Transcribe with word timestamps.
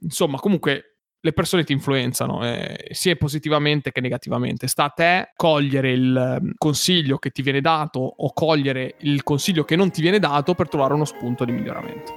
insomma, 0.00 0.38
comunque 0.38 0.98
le 1.20 1.32
persone 1.32 1.64
ti 1.64 1.72
influenzano, 1.72 2.44
eh, 2.44 2.88
sia 2.92 3.16
positivamente 3.16 3.90
che 3.90 4.00
negativamente. 4.00 4.68
Sta 4.68 4.84
a 4.84 4.90
te 4.90 5.32
cogliere 5.34 5.90
il 5.92 6.38
mm, 6.40 6.50
consiglio 6.56 7.18
che 7.18 7.30
ti 7.30 7.42
viene 7.42 7.60
dato 7.60 7.98
o 7.98 8.32
cogliere 8.32 8.96
il 9.00 9.22
consiglio 9.22 9.64
che 9.64 9.76
non 9.76 9.90
ti 9.90 10.00
viene 10.00 10.18
dato 10.18 10.54
per 10.54 10.68
trovare 10.68 10.94
uno 10.94 11.04
spunto 11.04 11.44
di 11.44 11.52
miglioramento. 11.52 12.14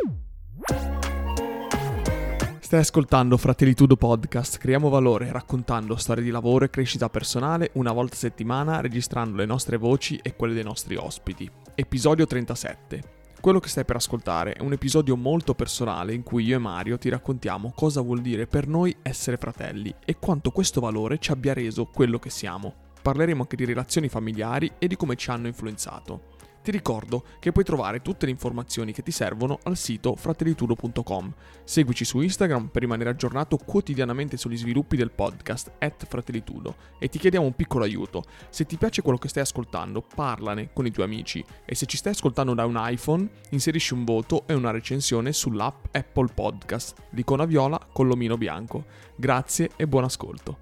Stai 2.60 2.80
ascoltando 2.80 3.36
Fratellitudo 3.36 3.98
Podcast, 3.98 4.58
creiamo 4.58 4.88
valore 4.88 5.30
raccontando 5.30 5.98
storie 5.98 6.24
di 6.24 6.30
lavoro 6.30 6.64
e 6.64 6.70
crescita 6.70 7.10
personale 7.10 7.72
una 7.74 7.92
volta 7.92 8.16
a 8.16 8.20
settimana 8.20 8.80
registrando 8.80 9.36
le 9.36 9.46
nostre 9.46 9.76
voci 9.76 10.18
e 10.22 10.38
quelle 10.38 10.54
dei 10.54 10.64
nostri 10.64 10.96
ospiti. 10.96 11.52
Episodio 11.76 12.26
37. 12.26 13.21
Quello 13.42 13.60
che 13.60 13.70
stai 13.70 13.86
per 13.86 13.96
ascoltare 13.96 14.54
è 14.54 14.62
un 14.62 14.72
episodio 14.72 15.18
molto 15.18 15.56
personale 15.56 16.14
in 16.14 16.22
cui 16.22 16.46
io 16.46 16.58
e 16.58 16.60
Mario 16.60 17.00
ti 17.00 17.10
raccontiamo 17.10 17.74
cosa 17.76 18.00
vuol 18.00 18.22
dire 18.22 18.46
per 18.46 18.68
noi 18.68 18.96
essere 19.02 19.38
fratelli 19.38 19.92
e 20.06 20.18
quanto 20.20 20.52
questo 20.52 20.80
valore 20.80 21.18
ci 21.18 21.32
abbia 21.32 21.56
reso 21.56 21.86
quello 21.86 22.20
che 22.20 22.30
siamo. 22.30 22.72
Parleremo 23.02 23.42
anche 23.42 23.56
di 23.56 23.66
relazioni 23.66 24.10
familiari 24.10 24.74
e 24.78 24.86
di 24.86 24.96
come 24.96 25.16
ci 25.16 25.32
hanno 25.32 25.48
influenzato. 25.48 26.38
Ti 26.62 26.70
ricordo 26.70 27.24
che 27.40 27.52
puoi 27.52 27.64
trovare 27.64 28.02
tutte 28.02 28.26
le 28.26 28.32
informazioni 28.32 28.94
che 28.94 29.02
ti 29.02 29.10
servono 29.10 29.58
al 29.64 29.76
sito 29.76 30.16
fratellitudo.com. 30.16 31.34
Seguici 31.64 32.06
su 32.06 32.22
Instagram 32.22 32.68
per 32.68 32.84
rimanere 32.84 33.10
aggiornato 33.10 33.58
quotidianamente 33.58 34.38
sugli 34.38 34.58
sviluppi 34.58 34.96
del 34.96 35.10
podcast 35.10 35.72
at 35.80 36.06
fratellitudo 36.06 36.76
e 37.00 37.10
ti 37.10 37.18
chiediamo 37.18 37.48
un 37.48 37.56
piccolo 37.56 37.84
aiuto. 37.84 38.24
Se 38.50 38.66
ti 38.66 38.78
piace 38.78 39.02
quello 39.02 39.18
che 39.18 39.28
stai 39.28 39.42
ascoltando, 39.42 40.06
parlane 40.14 40.72
con 40.72 40.86
i 40.86 40.92
tuoi 40.92 41.08
amici 41.08 41.44
e 41.66 41.74
se 41.74 41.88
ci 41.88 41.98
stai 41.98 42.14
ascoltando 42.14 42.54
da 42.54 42.66
un 42.66 42.76
iPhone, 42.78 43.28
inserisci 43.50 43.94
un 43.94 44.04
voto 44.04 44.44
e 44.46 44.54
una 44.54 44.70
recensione 44.70 45.34
sull'app 45.34 45.96
Apple 45.96 46.30
Podcast, 46.32 46.96
l'icona 47.12 47.46
viola 47.46 47.80
con 47.92 48.08
l'omino 48.08 48.38
bianco. 48.38 48.86
Grazie 49.16 49.72
e 49.76 49.88
buon 49.88 50.04
ascolto. 50.04 50.60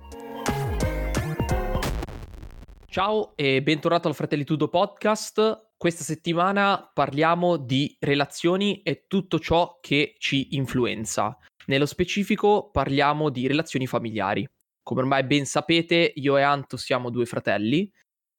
Ciao 2.86 3.34
e 3.36 3.62
bentornato 3.62 4.08
al 4.08 4.16
Fratellitudo 4.16 4.68
Podcast. 4.70 5.69
Questa 5.80 6.04
settimana 6.04 6.92
parliamo 6.94 7.56
di 7.56 7.96
relazioni 8.02 8.82
e 8.82 9.06
tutto 9.08 9.40
ciò 9.40 9.78
che 9.80 10.16
ci 10.18 10.58
influenza. 10.58 11.38
Nello 11.68 11.86
specifico 11.86 12.70
parliamo 12.70 13.30
di 13.30 13.48
relazioni 13.48 13.88
familiari. 13.88 14.46
Come 14.84 15.00
ormai 15.00 15.24
ben 15.24 15.46
sapete, 15.46 16.12
io 16.16 16.36
e 16.36 16.42
Anto 16.42 16.76
siamo 16.76 17.10
due 17.10 17.26
fratelli 17.26 17.90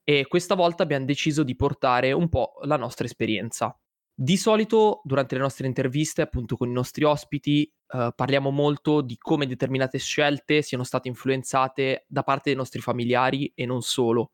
e 0.03 0.27
questa 0.27 0.53
volta 0.53 0.83
abbiamo 0.83 1.05
deciso 1.05 1.41
di 1.41 1.55
portare 1.55 2.11
un 2.11 2.29
po' 2.29 2.59
la 2.65 2.77
nostra 2.77 3.05
esperienza. 3.05 3.75
Di 4.13 4.37
solito 4.37 5.01
durante 5.03 5.33
le 5.33 5.41
nostre 5.41 5.65
interviste, 5.65 6.21
appunto 6.21 6.55
con 6.55 6.69
i 6.69 6.73
nostri 6.73 7.05
ospiti, 7.05 7.63
eh, 7.63 8.11
parliamo 8.15 8.51
molto 8.51 9.01
di 9.01 9.17
come 9.17 9.47
determinate 9.47 9.97
scelte 9.97 10.61
siano 10.61 10.83
state 10.83 11.07
influenzate 11.07 12.05
da 12.07 12.21
parte 12.21 12.51
dei 12.51 12.55
nostri 12.55 12.81
familiari 12.81 13.51
e 13.55 13.65
non 13.65 13.81
solo. 13.81 14.33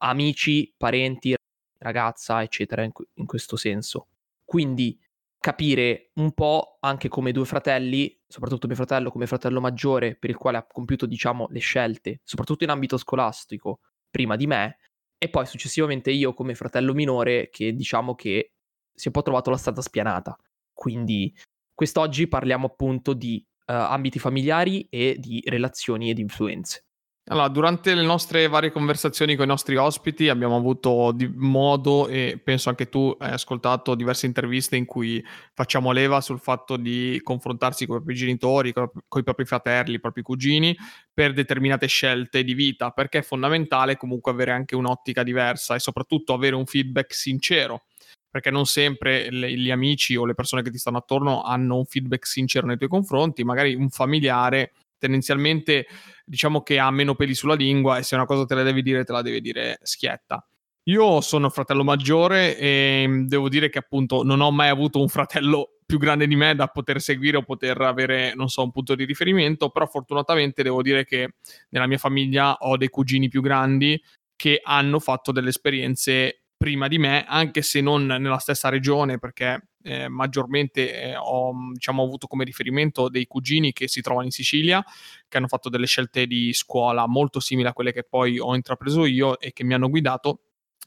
Amici, 0.00 0.74
parenti, 0.76 1.34
ragazza, 1.84 2.42
eccetera, 2.42 2.82
in, 2.82 2.90
in 3.14 3.26
questo 3.26 3.56
senso. 3.56 4.08
Quindi 4.44 4.98
capire 5.38 6.10
un 6.14 6.32
po' 6.32 6.78
anche 6.80 7.08
come 7.08 7.30
due 7.30 7.44
fratelli, 7.44 8.18
soprattutto 8.26 8.66
mio 8.66 8.76
fratello 8.76 9.10
come 9.10 9.26
fratello 9.26 9.60
maggiore, 9.60 10.16
per 10.16 10.30
il 10.30 10.36
quale 10.36 10.56
ha 10.56 10.66
compiuto, 10.66 11.06
diciamo, 11.06 11.48
le 11.50 11.58
scelte, 11.60 12.20
soprattutto 12.24 12.64
in 12.64 12.70
ambito 12.70 12.96
scolastico, 12.96 13.80
prima 14.10 14.36
di 14.36 14.46
me, 14.46 14.78
e 15.18 15.28
poi 15.28 15.46
successivamente 15.46 16.10
io 16.10 16.34
come 16.34 16.54
fratello 16.54 16.94
minore, 16.94 17.50
che 17.50 17.74
diciamo 17.74 18.14
che 18.14 18.52
si 18.92 19.04
è 19.04 19.06
un 19.08 19.12
po' 19.12 19.22
trovato 19.22 19.50
la 19.50 19.56
strada 19.56 19.82
spianata. 19.82 20.36
Quindi 20.72 21.34
quest'oggi 21.74 22.26
parliamo 22.26 22.66
appunto 22.66 23.12
di 23.12 23.44
uh, 23.66 23.72
ambiti 23.72 24.18
familiari 24.18 24.86
e 24.88 25.16
di 25.18 25.42
relazioni 25.46 26.10
ed 26.10 26.18
influenze. 26.18 26.86
Allora, 27.28 27.48
durante 27.48 27.94
le 27.94 28.02
nostre 28.02 28.48
varie 28.48 28.70
conversazioni 28.70 29.34
con 29.34 29.46
i 29.46 29.48
nostri 29.48 29.76
ospiti 29.76 30.28
abbiamo 30.28 30.56
avuto 30.56 31.16
modo 31.36 32.06
e 32.06 32.38
penso 32.42 32.68
anche 32.68 32.90
tu 32.90 33.16
hai 33.18 33.32
ascoltato 33.32 33.94
diverse 33.94 34.26
interviste 34.26 34.76
in 34.76 34.84
cui 34.84 35.24
facciamo 35.54 35.90
leva 35.92 36.20
sul 36.20 36.38
fatto 36.38 36.76
di 36.76 37.18
confrontarsi 37.22 37.86
con 37.86 37.96
i 37.96 37.98
propri 38.00 38.14
genitori, 38.14 38.72
con, 38.74 38.90
con 39.08 39.22
i 39.22 39.24
propri 39.24 39.46
fratelli, 39.46 39.94
i 39.94 40.00
propri 40.00 40.20
cugini 40.20 40.76
per 41.14 41.32
determinate 41.32 41.86
scelte 41.86 42.44
di 42.44 42.52
vita, 42.52 42.90
perché 42.90 43.20
è 43.20 43.22
fondamentale 43.22 43.96
comunque 43.96 44.30
avere 44.30 44.50
anche 44.50 44.76
un'ottica 44.76 45.22
diversa 45.22 45.74
e 45.74 45.78
soprattutto 45.78 46.34
avere 46.34 46.56
un 46.56 46.66
feedback 46.66 47.14
sincero 47.14 47.84
perché 48.34 48.50
non 48.50 48.66
sempre 48.66 49.30
le, 49.30 49.56
gli 49.56 49.70
amici 49.70 50.16
o 50.16 50.26
le 50.26 50.34
persone 50.34 50.60
che 50.62 50.70
ti 50.70 50.78
stanno 50.78 50.98
attorno 50.98 51.42
hanno 51.42 51.76
un 51.76 51.84
feedback 51.84 52.26
sincero 52.26 52.66
nei 52.66 52.76
tuoi 52.76 52.88
confronti, 52.88 53.44
magari 53.44 53.76
un 53.76 53.88
familiare 53.90 54.72
tendenzialmente 55.04 55.86
diciamo 56.24 56.62
che 56.62 56.78
ha 56.78 56.90
meno 56.90 57.14
peli 57.14 57.34
sulla 57.34 57.54
lingua 57.54 57.98
e 57.98 58.02
se 58.02 58.14
una 58.14 58.24
cosa 58.24 58.46
te 58.46 58.54
la 58.54 58.62
devi 58.62 58.80
dire 58.80 59.04
te 59.04 59.12
la 59.12 59.20
devi 59.20 59.42
dire 59.42 59.78
schietta. 59.82 60.46
Io 60.84 61.20
sono 61.20 61.50
fratello 61.50 61.84
maggiore 61.84 62.56
e 62.56 63.04
mm, 63.06 63.26
devo 63.26 63.50
dire 63.50 63.68
che 63.68 63.78
appunto 63.78 64.22
non 64.22 64.40
ho 64.40 64.50
mai 64.50 64.68
avuto 64.68 65.00
un 65.00 65.08
fratello 65.08 65.76
più 65.84 65.98
grande 65.98 66.26
di 66.26 66.36
me 66.36 66.54
da 66.54 66.68
poter 66.68 67.02
seguire 67.02 67.36
o 67.36 67.42
poter 67.42 67.78
avere, 67.82 68.32
non 68.34 68.48
so, 68.48 68.62
un 68.62 68.70
punto 68.70 68.94
di 68.94 69.04
riferimento, 69.04 69.68
però 69.68 69.86
fortunatamente 69.86 70.62
devo 70.62 70.80
dire 70.80 71.04
che 71.04 71.34
nella 71.70 71.86
mia 71.86 71.98
famiglia 71.98 72.56
ho 72.60 72.78
dei 72.78 72.88
cugini 72.88 73.28
più 73.28 73.42
grandi 73.42 74.02
che 74.34 74.60
hanno 74.62 74.98
fatto 75.00 75.32
delle 75.32 75.50
esperienze 75.50 76.43
prima 76.64 76.88
di 76.88 76.96
me, 76.96 77.26
anche 77.28 77.60
se 77.60 77.82
non 77.82 78.06
nella 78.06 78.38
stessa 78.38 78.70
regione, 78.70 79.18
perché 79.18 79.68
eh, 79.82 80.08
maggiormente 80.08 80.98
eh, 80.98 81.14
ho 81.14 81.52
diciamo, 81.74 82.02
avuto 82.02 82.26
come 82.26 82.42
riferimento 82.42 83.10
dei 83.10 83.26
cugini 83.26 83.74
che 83.74 83.86
si 83.86 84.00
trovano 84.00 84.24
in 84.24 84.30
Sicilia, 84.30 84.82
che 85.28 85.36
hanno 85.36 85.46
fatto 85.46 85.68
delle 85.68 85.84
scelte 85.84 86.26
di 86.26 86.54
scuola 86.54 87.06
molto 87.06 87.38
simili 87.38 87.68
a 87.68 87.74
quelle 87.74 87.92
che 87.92 88.02
poi 88.02 88.38
ho 88.38 88.54
intrapreso 88.54 89.04
io 89.04 89.38
e 89.38 89.52
che 89.52 89.62
mi 89.62 89.74
hanno 89.74 89.90
guidato 89.90 90.43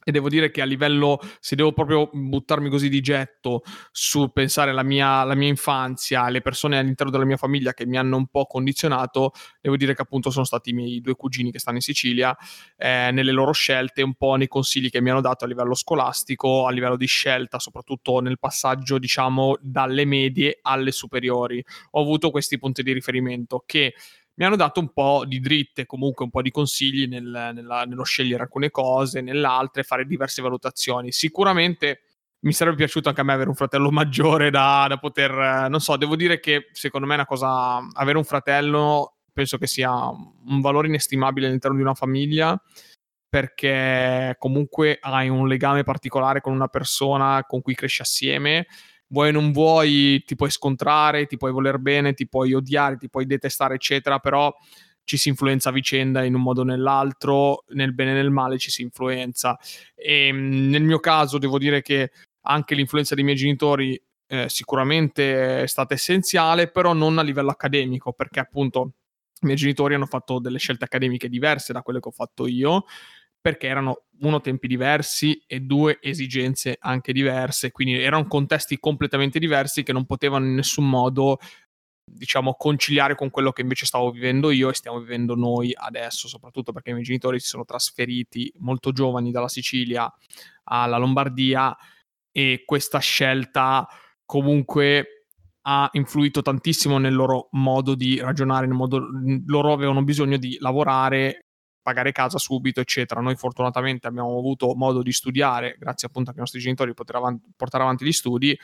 e 0.08 0.10
devo 0.10 0.30
dire 0.30 0.50
che 0.50 0.62
a 0.62 0.64
livello, 0.64 1.20
se 1.38 1.54
devo 1.54 1.72
proprio 1.72 2.08
buttarmi 2.10 2.70
così 2.70 2.88
di 2.88 3.02
getto 3.02 3.60
su 3.90 4.32
pensare 4.32 4.70
alla 4.70 4.82
mia, 4.82 5.06
alla 5.06 5.34
mia 5.34 5.48
infanzia, 5.48 6.22
alle 6.22 6.40
persone 6.40 6.78
all'interno 6.78 7.12
della 7.12 7.26
mia 7.26 7.36
famiglia 7.36 7.74
che 7.74 7.84
mi 7.84 7.98
hanno 7.98 8.16
un 8.16 8.26
po' 8.28 8.46
condizionato, 8.46 9.32
devo 9.60 9.76
dire 9.76 9.94
che 9.94 10.00
appunto 10.00 10.30
sono 10.30 10.46
stati 10.46 10.70
i 10.70 10.72
miei 10.72 11.02
due 11.02 11.14
cugini 11.14 11.52
che 11.52 11.58
stanno 11.58 11.76
in 11.76 11.82
Sicilia, 11.82 12.34
eh, 12.78 13.10
nelle 13.12 13.32
loro 13.32 13.52
scelte, 13.52 14.00
un 14.00 14.14
po' 14.14 14.36
nei 14.36 14.48
consigli 14.48 14.88
che 14.88 15.02
mi 15.02 15.10
hanno 15.10 15.20
dato 15.20 15.44
a 15.44 15.46
livello 15.46 15.74
scolastico, 15.74 16.64
a 16.64 16.70
livello 16.70 16.96
di 16.96 17.04
scelta, 17.04 17.58
soprattutto 17.58 18.20
nel 18.20 18.38
passaggio, 18.38 18.96
diciamo, 18.96 19.58
dalle 19.60 20.06
medie 20.06 20.58
alle 20.62 20.90
superiori. 20.90 21.62
Ho 21.90 22.00
avuto 22.00 22.30
questi 22.30 22.56
punti 22.56 22.82
di 22.82 22.92
riferimento 22.92 23.62
che 23.66 23.92
mi 24.38 24.44
hanno 24.44 24.56
dato 24.56 24.78
un 24.78 24.92
po' 24.92 25.24
di 25.26 25.40
dritte, 25.40 25.84
comunque 25.84 26.24
un 26.24 26.30
po' 26.30 26.42
di 26.42 26.52
consigli 26.52 27.08
nel, 27.08 27.50
nella, 27.54 27.82
nello 27.82 28.04
scegliere 28.04 28.44
alcune 28.44 28.70
cose, 28.70 29.20
nell'altre, 29.20 29.82
fare 29.82 30.06
diverse 30.06 30.40
valutazioni. 30.40 31.10
Sicuramente 31.10 32.02
mi 32.40 32.52
sarebbe 32.52 32.76
piaciuto 32.76 33.08
anche 33.08 33.20
a 33.20 33.24
me 33.24 33.32
avere 33.32 33.48
un 33.48 33.56
fratello 33.56 33.90
maggiore 33.90 34.50
da, 34.50 34.86
da 34.88 34.96
poter, 34.98 35.68
non 35.68 35.80
so, 35.80 35.96
devo 35.96 36.14
dire 36.14 36.38
che 36.38 36.68
secondo 36.70 37.06
me 37.06 37.14
è 37.14 37.16
una 37.16 37.26
cosa, 37.26 37.78
avere 37.94 38.16
un 38.16 38.24
fratello 38.24 39.16
penso 39.32 39.58
che 39.58 39.66
sia 39.66 39.92
un 39.92 40.60
valore 40.60 40.88
inestimabile 40.88 41.46
all'interno 41.46 41.76
di 41.76 41.82
una 41.82 41.94
famiglia 41.94 42.60
perché 43.28 44.34
comunque 44.38 44.98
hai 45.00 45.28
un 45.28 45.46
legame 45.46 45.82
particolare 45.82 46.40
con 46.40 46.52
una 46.52 46.68
persona 46.68 47.44
con 47.44 47.60
cui 47.60 47.74
cresci 47.74 48.02
assieme 48.02 48.66
vuoi 49.08 49.28
o 49.28 49.32
non 49.32 49.52
vuoi, 49.52 50.22
ti 50.24 50.34
puoi 50.34 50.50
scontrare, 50.50 51.26
ti 51.26 51.36
puoi 51.36 51.52
voler 51.52 51.78
bene, 51.78 52.14
ti 52.14 52.28
puoi 52.28 52.54
odiare, 52.54 52.96
ti 52.96 53.08
puoi 53.08 53.26
detestare, 53.26 53.74
eccetera, 53.74 54.18
però 54.18 54.54
ci 55.04 55.16
si 55.16 55.30
influenza 55.30 55.70
a 55.70 55.72
vicenda 55.72 56.22
in 56.22 56.34
un 56.34 56.42
modo 56.42 56.60
o 56.60 56.64
nell'altro, 56.64 57.64
nel 57.68 57.94
bene 57.94 58.10
e 58.10 58.14
nel 58.14 58.30
male 58.30 58.58
ci 58.58 58.70
si 58.70 58.82
influenza. 58.82 59.58
E 59.94 60.26
ehm, 60.26 60.68
nel 60.68 60.82
mio 60.82 61.00
caso 61.00 61.38
devo 61.38 61.58
dire 61.58 61.80
che 61.80 62.12
anche 62.42 62.74
l'influenza 62.74 63.14
dei 63.14 63.24
miei 63.24 63.36
genitori 63.36 64.00
eh, 64.26 64.48
sicuramente 64.50 65.62
è 65.62 65.66
stata 65.66 65.94
essenziale, 65.94 66.70
però 66.70 66.92
non 66.92 67.16
a 67.18 67.22
livello 67.22 67.50
accademico, 67.50 68.12
perché 68.12 68.40
appunto 68.40 68.92
i 69.40 69.46
miei 69.46 69.56
genitori 69.56 69.94
hanno 69.94 70.06
fatto 70.06 70.40
delle 70.40 70.58
scelte 70.58 70.84
accademiche 70.84 71.28
diverse 71.28 71.72
da 71.72 71.80
quelle 71.80 72.00
che 72.00 72.08
ho 72.08 72.12
fatto 72.12 72.46
io 72.46 72.84
perché 73.40 73.66
erano 73.66 74.04
uno 74.20 74.40
tempi 74.40 74.66
diversi 74.66 75.42
e 75.46 75.60
due 75.60 75.98
esigenze 76.00 76.76
anche 76.80 77.12
diverse, 77.12 77.70
quindi 77.70 77.94
erano 78.00 78.26
contesti 78.26 78.78
completamente 78.78 79.38
diversi 79.38 79.82
che 79.82 79.92
non 79.92 80.06
potevano 80.06 80.46
in 80.46 80.54
nessun 80.54 80.88
modo 80.88 81.38
diciamo 82.10 82.54
conciliare 82.54 83.14
con 83.14 83.30
quello 83.30 83.52
che 83.52 83.60
invece 83.60 83.86
stavo 83.86 84.10
vivendo 84.10 84.50
io 84.50 84.70
e 84.70 84.74
stiamo 84.74 84.98
vivendo 84.98 85.34
noi 85.34 85.72
adesso, 85.74 86.26
soprattutto 86.26 86.72
perché 86.72 86.90
i 86.90 86.92
miei 86.94 87.04
genitori 87.04 87.38
si 87.38 87.48
sono 87.48 87.64
trasferiti 87.64 88.50
molto 88.58 88.92
giovani 88.92 89.30
dalla 89.30 89.48
Sicilia 89.48 90.10
alla 90.64 90.96
Lombardia 90.96 91.76
e 92.32 92.62
questa 92.64 92.98
scelta 92.98 93.86
comunque 94.24 95.26
ha 95.62 95.88
influito 95.92 96.40
tantissimo 96.40 96.98
nel 96.98 97.14
loro 97.14 97.48
modo 97.52 97.94
di 97.94 98.18
ragionare, 98.20 98.66
nel 98.66 98.76
modo 98.76 99.06
loro 99.46 99.72
avevano 99.72 100.02
bisogno 100.02 100.38
di 100.38 100.56
lavorare 100.60 101.47
pagare 101.88 102.12
casa 102.12 102.36
subito, 102.36 102.80
eccetera. 102.80 103.22
Noi 103.22 103.34
fortunatamente 103.36 104.06
abbiamo 104.06 104.36
avuto 104.36 104.74
modo 104.74 105.02
di 105.02 105.12
studiare, 105.12 105.76
grazie 105.78 106.08
appunto 106.08 106.30
ai 106.30 106.36
nostri 106.36 106.60
genitori, 106.60 106.92
poter 106.92 107.16
avanti, 107.16 107.50
portare 107.56 107.82
avanti 107.82 108.04
gli 108.04 108.12
studi 108.12 108.58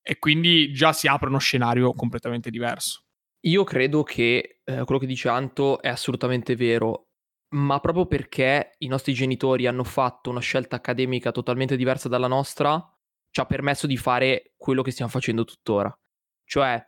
e 0.00 0.18
quindi 0.18 0.72
già 0.72 0.92
si 0.92 1.08
apre 1.08 1.28
uno 1.28 1.38
scenario 1.38 1.92
completamente 1.94 2.48
diverso. 2.48 3.02
Io 3.46 3.64
credo 3.64 4.04
che, 4.04 4.60
ehm, 4.64 4.84
quello 4.84 5.00
che 5.00 5.06
dice 5.06 5.28
Anto 5.28 5.82
è 5.82 5.88
assolutamente 5.88 6.54
vero, 6.54 7.08
ma 7.56 7.80
proprio 7.80 8.06
perché 8.06 8.76
i 8.78 8.86
nostri 8.86 9.12
genitori 9.14 9.66
hanno 9.66 9.82
fatto 9.82 10.30
una 10.30 10.40
scelta 10.40 10.76
accademica 10.76 11.32
totalmente 11.32 11.76
diversa 11.76 12.08
dalla 12.08 12.28
nostra, 12.28 12.80
ci 13.32 13.40
ha 13.40 13.46
permesso 13.46 13.88
di 13.88 13.96
fare 13.96 14.54
quello 14.56 14.82
che 14.82 14.92
stiamo 14.92 15.10
facendo 15.10 15.44
tuttora. 15.44 15.92
Cioè, 16.44 16.80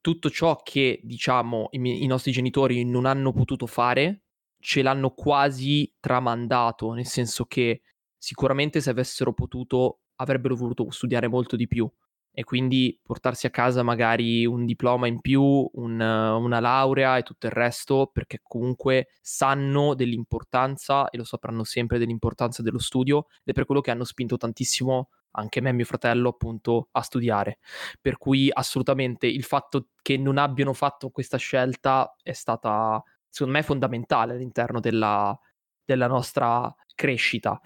tutto 0.00 0.30
ciò 0.30 0.60
che, 0.62 1.00
diciamo, 1.02 1.68
i 1.72 2.04
i 2.04 2.06
nostri 2.06 2.30
genitori 2.30 2.84
non 2.84 3.06
hanno 3.06 3.32
potuto 3.32 3.66
fare, 3.66 4.23
ce 4.64 4.80
l'hanno 4.80 5.10
quasi 5.10 5.92
tramandato, 6.00 6.94
nel 6.94 7.04
senso 7.04 7.44
che 7.44 7.82
sicuramente 8.16 8.80
se 8.80 8.88
avessero 8.88 9.34
potuto 9.34 10.00
avrebbero 10.16 10.56
voluto 10.56 10.90
studiare 10.90 11.28
molto 11.28 11.54
di 11.54 11.68
più 11.68 11.90
e 12.32 12.44
quindi 12.44 12.98
portarsi 13.02 13.46
a 13.46 13.50
casa 13.50 13.82
magari 13.82 14.46
un 14.46 14.64
diploma 14.64 15.06
in 15.06 15.20
più, 15.20 15.42
un 15.42 16.00
una 16.00 16.60
laurea 16.60 17.18
e 17.18 17.22
tutto 17.22 17.44
il 17.46 17.52
resto, 17.52 18.08
perché 18.10 18.40
comunque 18.42 19.08
sanno 19.20 19.92
dell'importanza 19.94 21.10
e 21.10 21.18
lo 21.18 21.24
sapranno 21.24 21.64
sempre 21.64 21.98
dell'importanza 21.98 22.62
dello 22.62 22.78
studio 22.78 23.26
ed 23.28 23.48
è 23.48 23.52
per 23.52 23.66
quello 23.66 23.82
che 23.82 23.90
hanno 23.90 24.04
spinto 24.04 24.38
tantissimo 24.38 25.10
anche 25.32 25.60
me 25.60 25.70
e 25.70 25.72
mio 25.72 25.84
fratello 25.84 26.30
appunto 26.30 26.88
a 26.92 27.02
studiare. 27.02 27.58
Per 28.00 28.16
cui 28.16 28.48
assolutamente 28.50 29.26
il 29.26 29.44
fatto 29.44 29.88
che 30.00 30.16
non 30.16 30.38
abbiano 30.38 30.72
fatto 30.72 31.10
questa 31.10 31.36
scelta 31.36 32.16
è 32.22 32.32
stata 32.32 33.02
secondo 33.34 33.58
me 33.58 33.64
fondamentale 33.64 34.34
all'interno 34.34 34.78
della 34.78 35.36
della 35.84 36.06
nostra 36.06 36.74
crescita. 36.94 37.60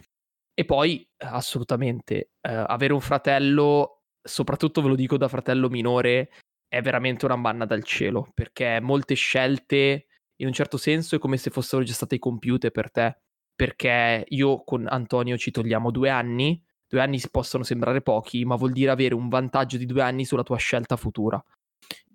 E 0.55 0.65
poi 0.65 1.07
assolutamente, 1.19 2.33
ehm, 2.41 2.65
avere 2.69 2.93
un 2.93 3.01
fratello 3.01 4.03
soprattutto 4.23 4.83
ve 4.83 4.89
lo 4.89 4.95
dico 4.97 5.17
da 5.17 5.29
fratello 5.29 5.69
minore, 5.69 6.31
è 6.69 6.83
veramente 6.83 7.25
una 7.25 7.37
manna 7.37 7.65
dal 7.65 7.85
cielo, 7.85 8.31
perché 8.35 8.81
molte 8.81 9.15
scelte 9.15 10.07
in 10.41 10.47
un 10.49 10.53
certo 10.53 10.77
senso 10.77 11.17
è 11.17 11.19
come 11.19 11.37
se 11.37 11.51
fossero 11.51 11.83
già 11.83 11.93
state 11.95 12.19
compiute 12.19 12.71
per 12.71 12.91
te, 12.91 13.19
perché 13.55 14.25
io 14.29 14.65
con 14.65 14.87
Antonio 14.89 15.37
ci 15.39 15.51
togliamo 15.51 15.91
due 15.91 16.11
anni, 16.11 16.63
due 16.87 17.01
anni 17.01 17.21
possono 17.31 17.63
sembrare 17.65 18.03
pochi, 18.03 18.45
ma 18.45 18.57
vuol 18.57 18.73
dire 18.73 18.91
avere 18.91 19.15
un 19.15 19.29
vantaggio 19.29 19.77
di 19.79 19.87
due 19.87 20.03
anni 20.03 20.25
sulla 20.25 20.43
tua 20.43 20.57
scelta 20.59 20.97
futura. 20.97 21.43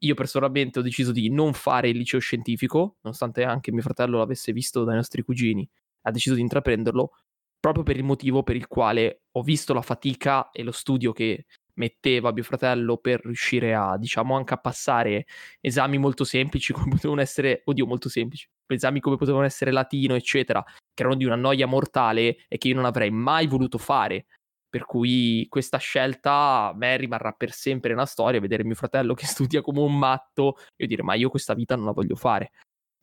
Io 0.03 0.15
personalmente 0.15 0.79
ho 0.79 0.81
deciso 0.81 1.11
di 1.11 1.29
non 1.29 1.53
fare 1.53 1.89
il 1.89 1.97
liceo 1.97 2.19
scientifico, 2.19 2.97
nonostante 3.01 3.43
anche 3.43 3.71
mio 3.71 3.81
fratello 3.81 4.17
l'avesse 4.17 4.51
visto 4.51 4.83
dai 4.83 4.95
nostri 4.95 5.21
cugini, 5.23 5.67
ha 6.03 6.11
deciso 6.11 6.35
di 6.35 6.41
intraprenderlo 6.41 7.11
proprio 7.59 7.83
per 7.83 7.95
il 7.95 8.03
motivo 8.03 8.43
per 8.43 8.57
il 8.57 8.67
quale 8.67 9.21
ho 9.31 9.41
visto 9.41 9.73
la 9.73 9.81
fatica 9.81 10.49
e 10.51 10.63
lo 10.63 10.71
studio 10.73 11.13
che 11.13 11.45
metteva 11.75 12.31
mio 12.33 12.43
fratello 12.43 12.97
per 12.97 13.21
riuscire 13.23 13.73
a, 13.73 13.97
diciamo, 13.97 14.35
anche 14.35 14.53
a 14.53 14.57
passare 14.57 15.25
esami 15.61 15.97
molto 15.97 16.23
semplici 16.25 16.73
come 16.73 16.89
potevano 16.89 17.21
essere, 17.21 17.61
oddio, 17.65 17.85
molto 17.87 18.09
semplici, 18.09 18.47
esami 18.67 18.99
come 18.99 19.15
potevano 19.15 19.45
essere 19.45 19.71
latino, 19.71 20.15
eccetera, 20.15 20.61
che 20.63 21.01
erano 21.01 21.15
di 21.15 21.25
una 21.25 21.35
noia 21.35 21.65
mortale 21.65 22.37
e 22.49 22.57
che 22.57 22.67
io 22.67 22.75
non 22.75 22.85
avrei 22.85 23.09
mai 23.09 23.47
voluto 23.47 23.77
fare. 23.77 24.25
Per 24.73 24.85
cui 24.85 25.45
questa 25.49 25.77
scelta 25.77 26.69
a 26.69 26.73
me 26.73 26.97
rimarrà 26.97 27.31
per 27.31 27.51
sempre 27.51 27.91
nella 27.91 28.07
storia, 28.07 28.39
vedere 28.39 28.63
mio 28.63 28.73
fratello 28.73 29.13
che 29.13 29.27
studia 29.27 29.61
come 29.61 29.81
un 29.81 29.95
matto 29.95 30.57
e 30.75 30.87
dire 30.87 31.03
ma 31.03 31.13
io 31.13 31.29
questa 31.29 31.53
vita 31.53 31.75
non 31.75 31.85
la 31.85 31.91
voglio 31.91 32.15
fare. 32.15 32.53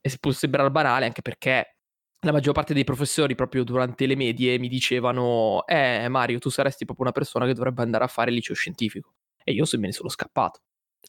E 0.01 0.17
può 0.19 0.33
sembrare 0.33 0.69
banale 0.71 1.05
anche 1.05 1.23
perché 1.23 1.77
la 2.25 2.33
maggior 2.33 2.55
parte 2.55 2.75
dei 2.75 2.83
professori 2.83 3.37
proprio 3.37 3.63
durante 3.63 4.07
le 4.07 4.17
medie 4.17 4.59
mi 4.59 4.69
dicevano 4.69 5.65
eh 5.67 6.09
Mario 6.09 6.39
tu 6.39 6.51
saresti 6.51 6.85
proprio 6.85 7.07
una 7.07 7.15
persona 7.15 7.47
che 7.47 7.55
dovrebbe 7.55 7.83
andare 7.83 8.05
a 8.05 8.09
fare 8.09 8.31
il 8.31 8.37
liceo 8.37 8.55
scientifico 8.55 9.15
e 9.45 9.53
io 9.53 9.65
se 9.65 9.79
me 9.79 9.87
ne 9.87 9.93
sono 9.93 10.09
scappato. 10.09 10.61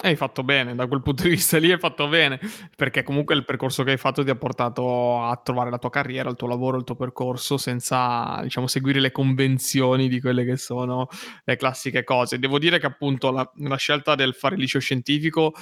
Hai 0.03 0.15
fatto 0.15 0.44
bene, 0.44 0.74
da 0.74 0.88
quel 0.88 1.03
punto 1.03 1.21
di 1.21 1.30
vista 1.30 1.59
lì 1.59 1.71
hai 1.71 1.77
fatto 1.77 2.07
bene, 2.07 2.39
perché 2.75 3.03
comunque 3.03 3.36
il 3.36 3.45
percorso 3.45 3.83
che 3.83 3.92
hai 3.92 3.98
fatto 3.98 4.24
ti 4.24 4.31
ha 4.31 4.36
portato 4.36 5.21
a 5.21 5.36
trovare 5.36 5.69
la 5.69 5.77
tua 5.77 5.92
carriera, 5.92 6.27
il 6.27 6.36
tuo 6.36 6.48
lavoro, 6.48 6.77
il 6.77 6.83
tuo 6.83 6.95
percorso 6.95 7.57
senza, 7.57 8.39
diciamo, 8.42 8.65
seguire 8.65 9.00
le 9.00 9.12
convenzioni 9.12 10.09
di 10.09 10.19
quelle 10.19 10.44
che 10.44 10.57
sono 10.57 11.07
le 11.44 11.56
classiche 11.56 12.03
cose. 12.03 12.39
Devo 12.39 12.57
dire 12.57 12.80
che 12.80 12.88
appunto 12.88 13.30
la, 13.30 13.48
la 13.57 13.75
scelta 13.75 14.15
del 14.15 14.33
fare 14.33 14.56
liceo 14.56 14.81
scientifico 14.81 15.53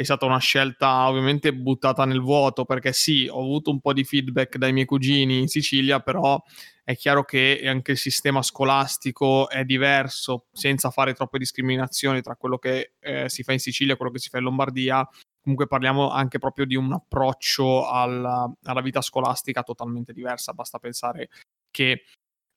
è 0.00 0.04
stata 0.04 0.24
una 0.24 0.38
scelta 0.38 1.06
ovviamente 1.06 1.52
buttata 1.52 2.06
nel 2.06 2.22
vuoto 2.22 2.64
perché 2.64 2.90
sì, 2.90 3.28
ho 3.30 3.40
avuto 3.40 3.70
un 3.70 3.80
po' 3.80 3.92
di 3.92 4.02
feedback 4.02 4.56
dai 4.56 4.72
miei 4.72 4.86
cugini 4.86 5.40
in 5.40 5.48
Sicilia, 5.48 6.00
però 6.00 6.42
è 6.82 6.96
chiaro 6.96 7.22
che 7.22 7.60
anche 7.66 7.90
il 7.90 7.98
sistema 7.98 8.40
scolastico 8.40 9.50
è 9.50 9.62
diverso, 9.66 10.46
senza 10.52 10.88
fare 10.88 11.12
troppe 11.12 11.36
discriminazioni 11.36 12.22
tra 12.22 12.34
quello 12.34 12.56
che 12.56 12.94
eh, 12.98 13.28
si 13.28 13.42
fa 13.42 13.52
in 13.52 13.58
Sicilia 13.58 13.92
e 13.92 13.96
quello 13.96 14.10
che 14.10 14.20
si 14.20 14.30
fa 14.30 14.38
in 14.38 14.44
Lombardia. 14.44 15.06
Comunque 15.38 15.66
parliamo 15.66 16.08
anche 16.08 16.38
proprio 16.38 16.64
di 16.64 16.76
un 16.76 16.94
approccio 16.94 17.86
alla, 17.86 18.50
alla 18.62 18.80
vita 18.80 19.02
scolastica 19.02 19.62
totalmente 19.62 20.14
diversa. 20.14 20.54
Basta 20.54 20.78
pensare 20.78 21.28
che 21.70 22.04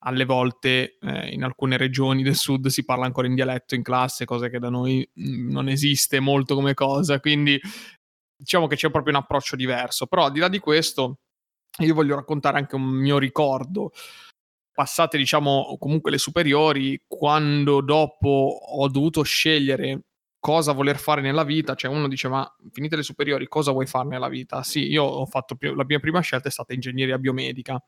alle 0.06 0.24
volte 0.24 0.98
eh, 1.00 1.28
in 1.30 1.42
alcune 1.44 1.76
regioni 1.76 2.22
del 2.22 2.36
sud 2.36 2.66
si 2.68 2.84
parla 2.84 3.06
ancora 3.06 3.26
in 3.26 3.34
dialetto 3.34 3.74
in 3.74 3.82
classe, 3.82 4.24
cosa 4.24 4.48
che 4.48 4.58
da 4.58 4.68
noi 4.68 5.08
mh, 5.12 5.28
mm, 5.28 5.50
non 5.50 5.68
esiste 5.68 6.20
molto 6.20 6.54
come 6.54 6.74
cosa, 6.74 7.20
quindi 7.20 7.60
diciamo 8.36 8.66
che 8.66 8.76
c'è 8.76 8.90
proprio 8.90 9.14
un 9.14 9.20
approccio 9.22 9.56
diverso. 9.56 10.06
Però 10.06 10.26
al 10.26 10.32
di 10.32 10.40
là 10.40 10.48
di 10.48 10.58
questo, 10.58 11.20
io 11.78 11.94
voglio 11.94 12.16
raccontare 12.16 12.58
anche 12.58 12.74
un 12.74 12.82
mio 12.82 13.18
ricordo. 13.18 13.92
Passate, 14.72 15.16
diciamo, 15.16 15.76
comunque 15.78 16.10
le 16.10 16.18
superiori, 16.18 17.02
quando 17.06 17.80
dopo 17.80 18.28
ho 18.28 18.88
dovuto 18.88 19.22
scegliere 19.22 20.02
cosa 20.38 20.72
voler 20.72 20.98
fare 20.98 21.22
nella 21.22 21.44
vita, 21.44 21.74
cioè 21.74 21.90
uno 21.90 22.06
dice 22.06 22.28
ma 22.28 22.46
finite 22.70 22.96
le 22.96 23.02
superiori 23.02 23.48
cosa 23.48 23.72
vuoi 23.72 23.86
fare 23.86 24.08
nella 24.08 24.28
vita? 24.28 24.62
Sì, 24.62 24.90
io 24.90 25.02
ho 25.04 25.24
fatto, 25.24 25.56
la 25.58 25.84
mia 25.86 26.00
prima 26.00 26.20
scelta 26.20 26.48
è 26.48 26.50
stata 26.50 26.74
ingegneria 26.74 27.18
biomedica 27.18 27.82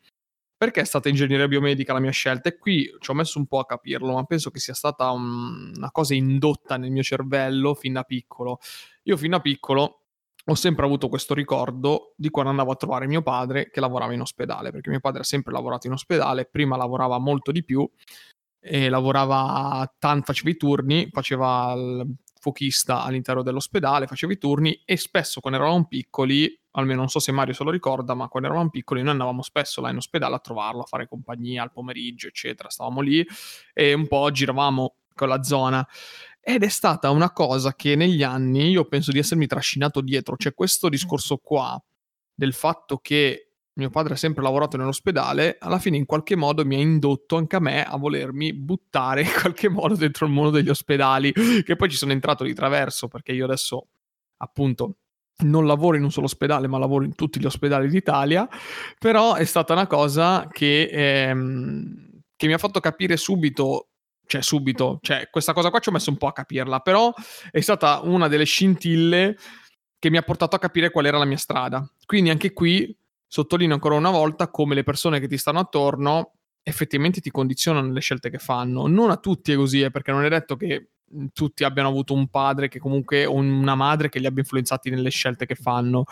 perché 0.56 0.80
è 0.80 0.84
stata 0.84 1.08
ingegneria 1.08 1.48
biomedica 1.48 1.92
la 1.92 2.00
mia 2.00 2.10
scelta? 2.10 2.48
E 2.48 2.58
qui 2.58 2.90
ci 2.98 3.10
ho 3.10 3.14
messo 3.14 3.38
un 3.38 3.46
po' 3.46 3.58
a 3.58 3.66
capirlo, 3.66 4.14
ma 4.14 4.24
penso 4.24 4.50
che 4.50 4.58
sia 4.58 4.74
stata 4.74 5.10
un, 5.10 5.72
una 5.76 5.90
cosa 5.90 6.14
indotta 6.14 6.76
nel 6.76 6.90
mio 6.90 7.02
cervello 7.02 7.74
fin 7.74 7.92
da 7.92 8.02
piccolo. 8.02 8.58
Io 9.04 9.16
fin 9.16 9.30
da 9.30 9.40
piccolo 9.40 10.00
ho 10.48 10.54
sempre 10.54 10.84
avuto 10.84 11.08
questo 11.08 11.34
ricordo 11.34 12.14
di 12.16 12.30
quando 12.30 12.50
andavo 12.50 12.70
a 12.70 12.76
trovare 12.76 13.06
mio 13.06 13.22
padre 13.22 13.70
che 13.70 13.80
lavorava 13.80 14.12
in 14.12 14.20
ospedale, 14.20 14.70
perché 14.70 14.90
mio 14.90 15.00
padre 15.00 15.20
ha 15.20 15.24
sempre 15.24 15.52
lavorato 15.52 15.88
in 15.88 15.92
ospedale, 15.92 16.46
prima 16.46 16.76
lavorava 16.76 17.18
molto 17.18 17.50
di 17.52 17.64
più 17.64 17.88
lavorava 18.88 19.92
tanto, 19.98 20.26
faceva 20.26 20.50
i 20.50 20.56
turni, 20.56 21.08
faceva 21.12 21.72
il 21.76 22.14
fuochista 22.40 23.02
all'interno 23.02 23.42
dell'ospedale, 23.42 24.06
faceva 24.06 24.32
i 24.32 24.38
turni 24.38 24.82
e 24.84 24.96
spesso 24.96 25.40
quando 25.40 25.58
eravamo 25.58 25.86
piccoli 25.86 26.58
almeno 26.76 27.00
non 27.00 27.08
so 27.08 27.18
se 27.18 27.32
Mario 27.32 27.54
se 27.54 27.64
lo 27.64 27.70
ricorda, 27.70 28.14
ma 28.14 28.28
quando 28.28 28.48
eravamo 28.48 28.70
piccoli 28.70 29.02
noi 29.02 29.12
andavamo 29.12 29.42
spesso 29.42 29.80
là 29.80 29.90
in 29.90 29.96
ospedale 29.96 30.34
a 30.34 30.38
trovarlo, 30.38 30.82
a 30.82 30.86
fare 30.86 31.08
compagnia 31.08 31.62
al 31.62 31.72
pomeriggio, 31.72 32.28
eccetera. 32.28 32.70
Stavamo 32.70 33.00
lì 33.00 33.26
e 33.72 33.92
un 33.92 34.06
po' 34.06 34.30
giravamo 34.30 34.96
con 35.14 35.28
la 35.28 35.42
zona. 35.42 35.86
Ed 36.40 36.62
è 36.62 36.68
stata 36.68 37.10
una 37.10 37.32
cosa 37.32 37.74
che 37.74 37.96
negli 37.96 38.22
anni 38.22 38.70
io 38.70 38.84
penso 38.84 39.10
di 39.10 39.18
essermi 39.18 39.46
trascinato 39.46 40.00
dietro. 40.00 40.36
C'è 40.36 40.54
questo 40.54 40.88
discorso 40.88 41.38
qua 41.38 41.82
del 42.32 42.52
fatto 42.52 42.98
che 42.98 43.46
mio 43.76 43.90
padre 43.90 44.14
ha 44.14 44.16
sempre 44.16 44.42
lavorato 44.42 44.76
nell'ospedale, 44.76 45.56
alla 45.58 45.78
fine 45.78 45.98
in 45.98 46.06
qualche 46.06 46.34
modo 46.34 46.64
mi 46.64 46.76
ha 46.76 46.80
indotto 46.80 47.36
anche 47.36 47.56
a 47.56 47.60
me 47.60 47.84
a 47.84 47.96
volermi 47.98 48.54
buttare 48.54 49.20
in 49.22 49.32
qualche 49.38 49.68
modo 49.68 49.94
dentro 49.94 50.26
il 50.26 50.32
mondo 50.32 50.50
degli 50.50 50.70
ospedali, 50.70 51.32
che 51.32 51.76
poi 51.76 51.90
ci 51.90 51.96
sono 51.96 52.12
entrato 52.12 52.44
di 52.44 52.54
traverso 52.54 53.08
perché 53.08 53.32
io 53.32 53.44
adesso 53.44 53.88
appunto 54.38 54.96
non 55.44 55.66
lavoro 55.66 55.96
in 55.96 56.04
un 56.04 56.10
solo 56.10 56.26
ospedale, 56.26 56.66
ma 56.66 56.78
lavoro 56.78 57.04
in 57.04 57.14
tutti 57.14 57.38
gli 57.40 57.46
ospedali 57.46 57.88
d'Italia, 57.88 58.48
però 58.98 59.34
è 59.34 59.44
stata 59.44 59.72
una 59.72 59.86
cosa 59.86 60.48
che, 60.50 60.88
ehm, 60.90 62.20
che 62.34 62.46
mi 62.46 62.52
ha 62.52 62.58
fatto 62.58 62.80
capire 62.80 63.16
subito 63.16 63.88
cioè 64.26 64.42
subito, 64.42 64.98
cioè 65.02 65.28
questa 65.30 65.52
cosa 65.52 65.70
qua 65.70 65.78
ci 65.78 65.88
ho 65.88 65.92
messo 65.92 66.10
un 66.10 66.16
po' 66.16 66.26
a 66.26 66.32
capirla, 66.32 66.80
però 66.80 67.12
è 67.50 67.60
stata 67.60 68.00
una 68.02 68.28
delle 68.28 68.44
scintille 68.44 69.36
che 69.98 70.10
mi 70.10 70.16
ha 70.16 70.22
portato 70.22 70.56
a 70.56 70.58
capire 70.58 70.90
qual 70.90 71.06
era 71.06 71.18
la 71.18 71.24
mia 71.24 71.36
strada. 71.36 71.88
Quindi 72.04 72.30
anche 72.30 72.52
qui 72.52 72.94
sottolineo 73.26 73.74
ancora 73.74 73.94
una 73.94 74.10
volta 74.10 74.48
come 74.48 74.74
le 74.74 74.82
persone 74.82 75.20
che 75.20 75.28
ti 75.28 75.38
stanno 75.38 75.60
attorno 75.60 76.32
effettivamente 76.62 77.20
ti 77.20 77.30
condizionano 77.30 77.92
le 77.92 78.00
scelte 78.00 78.28
che 78.28 78.38
fanno. 78.38 78.88
Non 78.88 79.10
a 79.10 79.16
tutti 79.16 79.52
è 79.52 79.56
così, 79.56 79.82
eh, 79.82 79.90
perché 79.90 80.10
non 80.10 80.24
è 80.24 80.28
detto 80.28 80.56
che 80.56 80.88
tutti 81.32 81.64
abbiano 81.64 81.88
avuto 81.88 82.14
un 82.14 82.28
padre 82.28 82.68
che 82.68 82.78
comunque 82.78 83.24
o 83.26 83.34
una 83.34 83.74
madre 83.74 84.08
che 84.08 84.18
li 84.18 84.26
abbia 84.26 84.42
influenzati 84.42 84.90
nelle 84.90 85.10
scelte 85.10 85.46
che 85.46 85.54
fanno. 85.54 86.04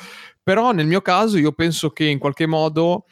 Però 0.43 0.73
nel 0.73 0.87
mio 0.87 1.01
caso 1.01 1.39
io 1.39 1.53
penso 1.53 1.91
che 1.91 2.05
in 2.05 2.19
qualche 2.19 2.47
modo 2.47 3.07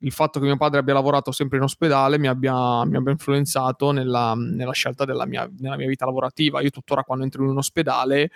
il 0.00 0.12
fatto 0.12 0.38
che 0.38 0.46
mio 0.46 0.56
padre 0.56 0.80
abbia 0.80 0.94
lavorato 0.94 1.32
sempre 1.32 1.56
in 1.56 1.64
ospedale 1.64 2.18
mi 2.18 2.26
abbia, 2.26 2.84
mi 2.84 2.96
abbia 2.96 3.12
influenzato 3.12 3.92
nella, 3.92 4.34
nella 4.34 4.72
scelta 4.72 5.04
della 5.04 5.26
mia, 5.26 5.48
mia, 5.58 5.76
vita 5.76 6.04
lavorativa. 6.04 6.60
Io 6.60 6.70
tuttora 6.70 7.02
quando 7.02 7.24
entro 7.24 7.42
in 7.42 7.50
un 7.50 7.58
ospedale 7.58 8.30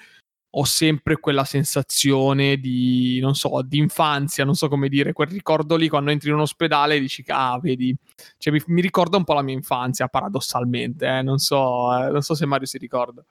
ho 0.53 0.65
sempre 0.65 1.19
quella 1.19 1.45
sensazione 1.45 2.57
di, 2.57 3.21
non 3.21 3.35
so, 3.35 3.63
di 3.63 3.79
infanzia, 3.79 4.45
non 4.45 4.55
so 4.55 4.69
come 4.69 4.89
dire, 4.89 5.13
quel 5.13 5.29
ricordo 5.29 5.77
lì 5.77 5.89
quando 5.89 6.11
entri 6.11 6.29
in 6.29 6.35
un 6.35 6.41
ospedale 6.41 6.97
e 6.97 7.01
dici, 7.01 7.25
ah, 7.29 7.59
vedi, 7.61 7.95
cioè 8.39 8.53
mi, 8.53 8.61
mi 8.67 8.81
ricorda 8.81 9.17
un 9.17 9.25
po' 9.25 9.35
la 9.35 9.43
mia 9.43 9.55
infanzia, 9.55 10.09
paradossalmente, 10.09 11.07
eh? 11.07 11.23
non, 11.23 11.39
so, 11.39 11.97
eh, 11.97 12.11
non 12.11 12.23
so 12.23 12.35
se 12.35 12.47
Mario 12.47 12.67
si 12.67 12.79
ricorda. 12.79 13.25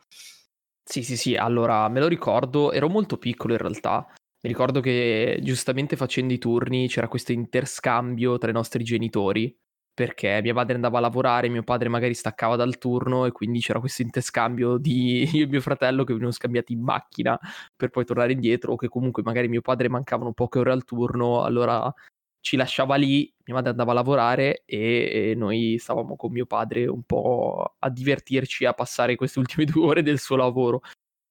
Sì, 0.84 1.04
sì, 1.04 1.18
sì, 1.18 1.36
allora 1.36 1.88
me 1.90 2.00
lo 2.00 2.08
ricordo, 2.08 2.72
ero 2.72 2.90
molto 2.90 3.18
piccolo 3.18 3.54
in 3.54 3.60
realtà, 3.60 4.08
Mi 4.42 4.50
ricordo 4.50 4.80
che 4.82 5.40
giustamente 5.44 5.96
facendo 5.98 6.34
i 6.34 6.38
turni 6.38 6.88
c'era 6.88 7.08
questo 7.10 7.34
interscambio 7.34 8.38
tra 8.38 8.50
i 8.50 8.54
nostri 8.54 8.84
genitori 8.84 9.56
perché 10.00 10.40
mia 10.42 10.54
madre 10.54 10.76
andava 10.76 11.00
a 11.00 11.02
lavorare, 11.02 11.50
mio 11.50 11.62
padre 11.62 11.90
magari 11.90 12.14
staccava 12.14 12.56
dal 12.56 12.78
turno 12.78 13.26
e 13.26 13.34
quindi 13.34 13.60
c'era 13.60 13.82
questo 13.82 14.02
interscambio 14.02 14.78
di 14.78 15.28
io 15.36 15.44
e 15.44 15.48
mio 15.48 15.60
fratello 15.60 16.04
che 16.06 16.14
venivano 16.14 16.32
scambiati 16.32 16.72
in 16.72 16.82
macchina 16.82 17.38
per 17.76 17.90
poi 17.90 18.06
tornare 18.06 18.32
indietro 18.32 18.72
o 18.72 18.76
che 18.78 18.88
comunque 18.88 19.24
magari 19.24 19.50
mio 19.50 19.60
padre 19.60 19.90
mancavano 19.90 20.32
poche 20.32 20.60
ore 20.60 20.72
al 20.72 20.86
turno, 20.86 21.44
allora 21.44 21.94
ci 22.40 22.56
lasciava 22.56 22.96
lì, 22.96 23.30
mia 23.44 23.56
madre 23.56 23.72
andava 23.72 23.92
a 23.92 23.96
lavorare 23.96 24.64
e, 24.64 25.32
e 25.32 25.36
noi 25.36 25.76
stavamo 25.78 26.16
con 26.16 26.32
mio 26.32 26.46
padre 26.46 26.88
un 26.88 27.04
po' 27.04 27.76
a 27.78 27.90
divertirci 27.90 28.64
a 28.64 28.74
passare 28.74 29.18
queste 29.18 29.40
ultime 29.40 29.66
due 29.70 29.86
ore 29.86 30.02
del 30.02 30.20
suo 30.20 30.38
lavoro. 30.38 30.82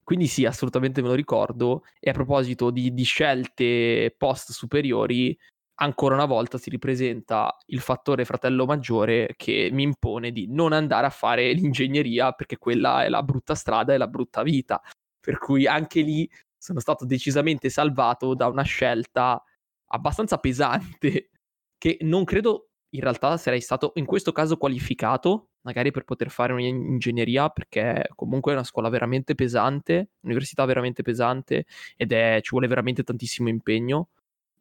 Quindi 0.04 0.26
sì, 0.26 0.44
assolutamente 0.44 1.00
me 1.00 1.08
lo 1.08 1.14
ricordo. 1.14 1.84
E 1.98 2.10
a 2.10 2.12
proposito 2.12 2.70
di, 2.70 2.92
di 2.92 3.04
scelte 3.04 4.14
post 4.18 4.52
superiori, 4.52 5.34
ancora 5.80 6.14
una 6.14 6.24
volta 6.24 6.58
si 6.58 6.70
ripresenta 6.70 7.56
il 7.66 7.80
fattore 7.80 8.24
fratello 8.24 8.66
maggiore 8.66 9.34
che 9.36 9.68
mi 9.72 9.82
impone 9.82 10.32
di 10.32 10.46
non 10.48 10.72
andare 10.72 11.06
a 11.06 11.10
fare 11.10 11.52
l'ingegneria 11.52 12.32
perché 12.32 12.58
quella 12.58 13.04
è 13.04 13.08
la 13.08 13.22
brutta 13.22 13.54
strada 13.54 13.94
e 13.94 13.98
la 13.98 14.08
brutta 14.08 14.42
vita. 14.42 14.80
Per 15.20 15.38
cui 15.38 15.66
anche 15.66 16.00
lì 16.00 16.28
sono 16.56 16.80
stato 16.80 17.04
decisamente 17.04 17.70
salvato 17.70 18.34
da 18.34 18.48
una 18.48 18.62
scelta 18.62 19.42
abbastanza 19.90 20.38
pesante 20.38 21.30
che 21.78 21.98
non 22.00 22.24
credo 22.24 22.70
in 22.90 23.00
realtà 23.00 23.36
sarei 23.36 23.60
stato 23.60 23.92
in 23.96 24.06
questo 24.06 24.32
caso 24.32 24.56
qualificato 24.56 25.50
magari 25.62 25.90
per 25.90 26.04
poter 26.04 26.30
fare 26.30 26.52
un'ingegneria 26.54 27.50
perché 27.50 28.08
comunque 28.14 28.52
è 28.52 28.54
una 28.54 28.64
scuola 28.64 28.88
veramente 28.88 29.34
pesante, 29.34 30.12
università 30.20 30.64
veramente 30.64 31.02
pesante 31.02 31.66
ed 31.96 32.12
è, 32.12 32.40
ci 32.42 32.50
vuole 32.50 32.66
veramente 32.68 33.02
tantissimo 33.02 33.48
impegno. 33.50 34.08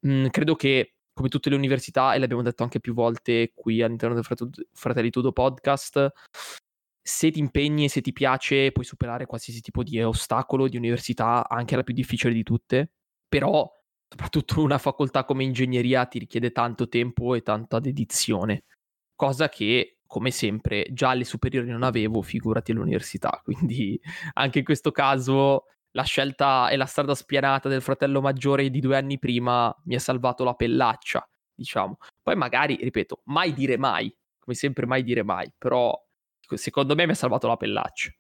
Mm, 0.06 0.28
credo 0.28 0.56
che 0.56 0.97
come 1.18 1.30
tutte 1.30 1.50
le 1.50 1.56
università, 1.56 2.14
e 2.14 2.20
l'abbiamo 2.20 2.44
detto 2.44 2.64
anche 2.64 2.80
più 2.80 2.94
volte 2.94 3.52
qui 3.54 3.82
all'interno 3.82 4.16
del 4.16 4.24
Fratelli 4.72 5.10
Tudo 5.10 5.34
podcast, 5.34 6.12
se 7.02 7.32
ti 7.32 7.40
impegni 7.40 7.86
e 7.86 7.90
se 7.90 8.02
ti 8.02 8.14
piace 8.14 8.72
puoi 8.72 8.86
superare 8.86 9.26
qualsiasi 9.26 9.62
tipo 9.62 9.82
di 9.82 10.02
ostacolo 10.02 10.68
di 10.68 10.78
università, 10.78 11.48
anche 11.48 11.76
la 11.76 11.84
più 11.84 11.94
difficile 11.94 12.34
di 12.34 12.44
tutte, 12.44 12.92
però 13.28 13.70
soprattutto 14.08 14.62
una 14.64 14.78
facoltà 14.78 15.26
come 15.26 15.44
ingegneria 15.44 16.06
ti 16.06 16.20
richiede 16.20 16.52
tanto 16.52 16.88
tempo 16.88 17.34
e 17.34 17.42
tanta 17.42 17.80
dedizione, 17.80 18.66
cosa 19.16 19.50
che 19.50 19.98
come 20.06 20.32
sempre 20.32 20.88
già 20.92 21.10
alle 21.10 21.26
superiori 21.26 21.70
non 21.70 21.84
avevo, 21.84 22.22
figurati 22.22 22.72
all'università, 22.72 23.42
quindi 23.44 24.00
anche 24.34 24.60
in 24.60 24.66
questo 24.66 24.92
caso 24.92 25.66
la 25.98 26.04
scelta 26.04 26.70
e 26.70 26.78
la 26.78 26.86
strada 26.86 27.16
spianata 27.16 27.68
del 27.68 27.82
fratello 27.82 28.22
maggiore 28.22 28.70
di 28.70 28.80
due 28.80 28.96
anni 28.96 29.18
prima 29.18 29.76
mi 29.86 29.96
ha 29.96 30.00
salvato 30.00 30.44
la 30.44 30.54
pellaccia, 30.54 31.28
diciamo. 31.56 31.98
Poi 32.22 32.36
magari, 32.36 32.78
ripeto, 32.80 33.22
mai 33.26 33.52
dire 33.52 33.78
mai, 33.78 34.16
come 34.38 34.56
sempre 34.56 34.86
mai 34.86 35.02
dire 35.02 35.24
mai, 35.24 35.52
però 35.58 35.92
secondo 36.54 36.94
me 36.94 37.06
mi 37.08 37.14
ha 37.14 37.16
salvato 37.16 37.48
la 37.48 37.58
pellaccia. 37.58 38.12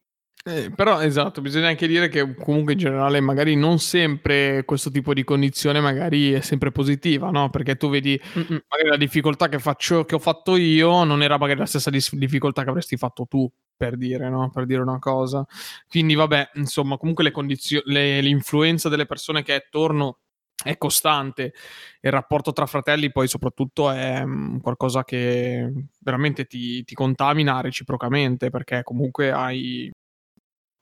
Eh, 0.43 0.71
però 0.71 1.01
esatto, 1.01 1.41
bisogna 1.41 1.67
anche 1.67 1.87
dire 1.87 2.07
che 2.07 2.33
comunque 2.33 2.73
in 2.73 2.79
generale 2.79 3.19
magari 3.19 3.55
non 3.55 3.79
sempre 3.79 4.63
questo 4.65 4.89
tipo 4.89 5.13
di 5.13 5.23
condizione 5.23 5.79
magari 5.79 6.31
è 6.31 6.41
sempre 6.41 6.71
positiva, 6.71 7.29
no? 7.29 7.49
Perché 7.51 7.75
tu 7.75 7.89
vedi 7.89 8.19
Mm-mm. 8.37 8.63
magari 8.69 8.89
la 8.89 8.97
difficoltà 8.97 9.49
che, 9.49 9.59
faccio, 9.59 10.05
che 10.05 10.15
ho 10.15 10.19
fatto 10.19 10.55
io 10.55 11.03
non 11.03 11.21
era 11.21 11.37
magari 11.37 11.59
la 11.59 11.65
stessa 11.65 11.91
difficoltà 11.91 12.63
che 12.63 12.69
avresti 12.69 12.97
fatto 12.97 13.27
tu 13.27 13.51
per 13.77 13.95
dire, 13.95 14.29
no? 14.29 14.49
Per 14.49 14.65
dire 14.65 14.81
una 14.81 14.99
cosa. 14.99 15.45
Quindi, 15.87 16.15
vabbè, 16.15 16.51
insomma, 16.55 16.97
comunque 16.97 17.23
le 17.23 17.31
condizioni, 17.31 17.83
le, 17.85 18.21
l'influenza 18.21 18.89
delle 18.89 19.05
persone 19.05 19.43
che 19.43 19.53
è 19.53 19.57
attorno 19.57 20.19
è 20.63 20.77
costante. 20.77 21.53
Il 22.01 22.11
rapporto 22.11 22.51
tra 22.51 22.65
fratelli, 22.65 23.11
poi, 23.11 23.27
soprattutto, 23.27 23.91
è 23.91 24.21
um, 24.21 24.59
qualcosa 24.59 25.03
che 25.03 25.71
veramente 25.99 26.45
ti, 26.45 26.83
ti, 26.83 26.95
contamina 26.95 27.61
reciprocamente, 27.61 28.49
perché 28.49 28.83
comunque 28.83 29.31
hai. 29.31 29.91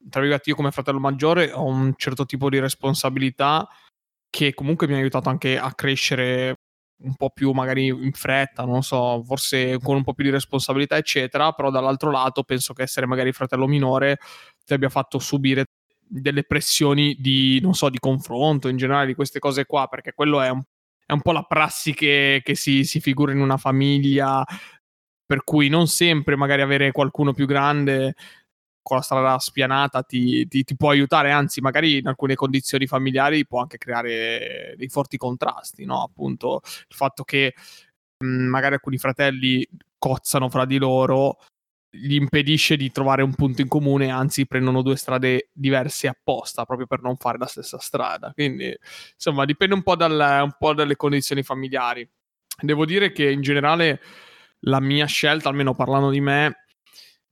Tra 0.10 0.22
virgolette, 0.22 0.50
io 0.52 0.56
come 0.56 0.72
fratello 0.72 1.00
maggiore 1.00 1.52
ho 1.52 1.66
un 1.66 1.94
certo 1.98 2.26
tipo 2.26 2.50
di 2.50 2.60
responsabilità 2.60 3.68
che 4.30 4.54
comunque 4.54 4.88
mi 4.88 4.94
ha 4.94 4.98
aiutato 4.98 5.30
anche 5.30 5.58
a 5.58 5.74
crescere 5.74 6.56
un 6.98 7.16
po' 7.16 7.30
più 7.30 7.52
magari 7.52 7.88
in 7.88 8.14
fretta, 8.14 8.64
non 8.64 8.82
so, 8.82 9.24
forse 9.24 9.78
con 9.82 9.98
un 9.98 10.04
po' 10.04 10.14
più 10.14 10.24
di 10.24 10.30
responsabilità, 10.30 10.98
eccetera, 10.98 11.52
però 11.52 11.70
dall'altro 11.70 12.12
lato 12.12 12.44
penso 12.44 12.74
che 12.74 12.84
essere 12.84 13.06
magari 13.06 13.32
fratello 13.32 13.68
minore 13.68 14.18
ti 14.64 14.74
abbia 14.74 14.90
fatto 14.90 15.20
subire 15.20 15.66
delle 16.08 16.44
pressioni 16.44 17.16
di, 17.20 17.60
non 17.62 17.74
so, 17.74 17.90
di 17.90 18.00
confronto 18.00 18.68
in 18.68 18.78
generale 18.78 19.08
di 19.08 19.16
queste 19.16 19.40
cose 19.40 19.66
qua, 19.66 19.88
perché 19.88 20.14
quello 20.14 20.42
è 20.42 20.50
un, 20.50 20.62
è 21.06 21.12
un 21.12 21.22
po' 21.22 21.32
la 21.32 21.44
prassi 21.44 21.94
che, 21.94 22.42
che 22.44 22.56
si, 22.56 22.84
si 22.84 23.00
figura 23.02 23.32
in 23.32 23.40
una 23.40 23.58
famiglia, 23.58 24.44
per 25.26 25.44
cui 25.44 25.70
non 25.70 25.88
sempre 25.88 26.36
magari 26.36 26.62
avere 26.62 26.92
qualcuno 26.92 27.34
più 27.34 27.46
grande 27.46 28.14
con 28.86 28.98
la 28.98 29.02
strada 29.02 29.40
spianata 29.40 30.04
ti, 30.04 30.48
ti, 30.48 30.64
ti, 30.64 30.76
può 30.76 30.92
aiutare, 30.92 31.32
anzi 31.32 31.60
magari 31.60 31.98
in 31.98 32.08
alcune 32.08 32.36
condizioni 32.36 32.86
familiari 32.86 33.48
può 33.48 33.60
anche 33.60 33.80
creare 33.80 34.76
dei 34.78 34.90
forti 34.90 35.18
contrasti, 35.18 35.86
no? 35.86 36.04
Appunto 36.04 36.62
il 36.64 36.96
fatto 36.96 37.24
che 37.24 37.56
mh, 38.20 38.28
magari 38.28 38.76
alcuni 38.76 39.00
fratelli 39.00 39.68
cozzano 39.98 40.50
fra 40.50 40.66
di 40.66 40.78
loro 40.78 41.40
gli 41.90 42.14
impedisce 42.14 42.78
di 42.78 42.92
trovare 42.92 43.24
un 43.24 43.34
punto 43.34 43.62
in 43.62 43.68
comune, 43.68 44.12
anzi 44.12 44.46
prendono 44.46 44.84
due 44.84 44.98
strade 44.98 45.50
diverse 45.52 46.08
apposta 46.08 46.66
proprio 46.66 46.86
per 46.86 47.02
non 47.02 47.16
fare 47.16 47.40
la 47.40 47.48
stessa 47.48 47.80
strada. 47.80 48.34
Quindi 48.34 48.72
insomma 49.16 49.46
dipende 49.46 49.74
un 49.74 49.82
po', 49.82 49.96
dal, 49.96 50.42
un 50.44 50.56
po 50.60 50.76
dalle 50.76 50.96
condizioni 50.96 51.42
familiari. 51.42 52.08
Devo 52.62 52.86
dire 52.86 53.12
che 53.12 53.32
in 53.32 53.42
generale 53.42 54.00
la 54.60 54.80
mia 54.80 55.08
scelta, 55.08 55.50
almeno 55.50 55.74
parlando 55.74 56.12
di 56.12 56.22
me, 56.22 56.65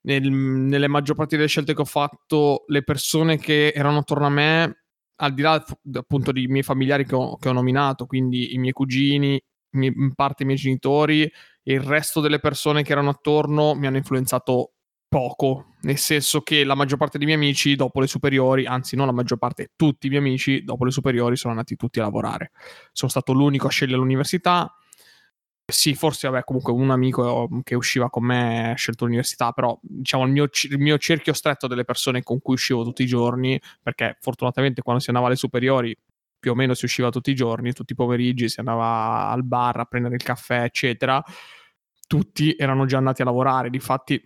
nel, 0.04 0.30
nelle 0.30 0.88
maggior 0.88 1.16
parte 1.16 1.36
delle 1.36 1.48
scelte 1.48 1.74
che 1.74 1.82
ho 1.82 1.86
fatto, 1.86 2.64
le 2.68 2.84
persone 2.84 3.38
che 3.38 3.74
erano 3.76 4.00
attorno 4.00 4.26
a 4.26 4.30
me, 4.30 4.84
al 5.18 5.34
di 5.34 5.42
là 5.42 5.64
appunto 5.94 6.32
dei 6.32 6.48
miei 6.48 6.64
familiari 6.64 7.06
che 7.06 7.16
ho, 7.16 7.38
che 7.38 7.50
ho 7.50 7.54
nominato, 7.54 8.06
quindi 8.06 8.54
i 8.54 8.58
miei 8.58 8.74
cugini, 8.74 9.42
in 9.72 10.14
parte 10.14 10.44
i 10.44 10.46
miei 10.46 10.58
genitori, 10.58 11.30
il 11.64 11.80
resto 11.80 12.20
delle 12.20 12.40
persone 12.40 12.84
che 12.84 12.92
erano 12.92 13.10
attorno 13.10 13.74
mi 13.74 13.88
hanno 13.88 13.98
influenzato 13.98 14.74
poco, 15.08 15.76
nel 15.82 15.98
senso 15.98 16.42
che 16.42 16.64
la 16.64 16.74
maggior 16.74 16.98
parte 16.98 17.18
dei 17.18 17.28
miei 17.28 17.38
amici 17.38 17.76
dopo 17.76 18.00
le 18.00 18.08
superiori, 18.08 18.66
anzi 18.66 18.96
non 18.96 19.06
la 19.06 19.12
maggior 19.12 19.38
parte, 19.38 19.72
tutti 19.76 20.08
i 20.08 20.10
miei 20.10 20.22
amici 20.22 20.64
dopo 20.64 20.86
le 20.86 20.92
superiori 20.92 21.36
sono 21.36 21.54
andati 21.54 21.76
tutti 21.76 22.00
a 22.00 22.04
lavorare. 22.04 22.52
Sono 22.92 23.12
stato 23.12 23.32
l'unico 23.32 23.68
a 23.68 23.70
scegliere 23.70 24.00
l'università, 24.00 24.76
sì, 25.66 25.96
forse 25.96 26.28
vabbè, 26.28 26.44
comunque 26.44 26.74
un 26.74 26.92
amico 26.92 27.48
che 27.64 27.76
usciva 27.76 28.10
con 28.10 28.26
me 28.26 28.72
ha 28.72 28.76
scelto 28.76 29.06
l'università, 29.06 29.52
però 29.54 29.78
diciamo 29.82 30.26
il 30.26 30.32
mio, 30.32 30.50
il 30.70 30.80
mio, 30.80 30.98
cerchio 30.98 31.34
stretto 31.34 31.68
delle 31.68 31.86
persone 31.86 32.22
con 32.22 32.42
cui 32.42 32.56
uscivo 32.56 32.84
tutti 32.84 33.04
i 33.04 33.06
giorni, 33.06 33.60
perché 33.82 34.18
fortunatamente 34.20 34.82
quando 34.82 35.02
si 35.02 35.10
andava 35.10 35.28
alle 35.28 35.38
superiori 35.38 35.98
più 36.38 36.52
o 36.52 36.56
meno 36.56 36.74
si 36.74 36.84
usciva 36.84 37.10
tutti 37.10 37.32
i 37.32 37.36
giorni, 37.36 37.72
tutti 37.72 37.94
i 37.94 37.96
pomeriggi, 37.96 38.50
si 38.50 38.60
andava 38.60 39.30
al 39.30 39.46
bar 39.46 39.80
a 39.80 39.86
prendere 39.86 40.16
il 40.16 40.24
caffè, 40.24 40.64
eccetera, 40.64 41.24
tutti 42.08 42.54
erano 42.58 42.86
già 42.86 42.98
andati 42.98 43.22
a 43.22 43.26
lavorare, 43.26 43.70
difatti 43.70 44.22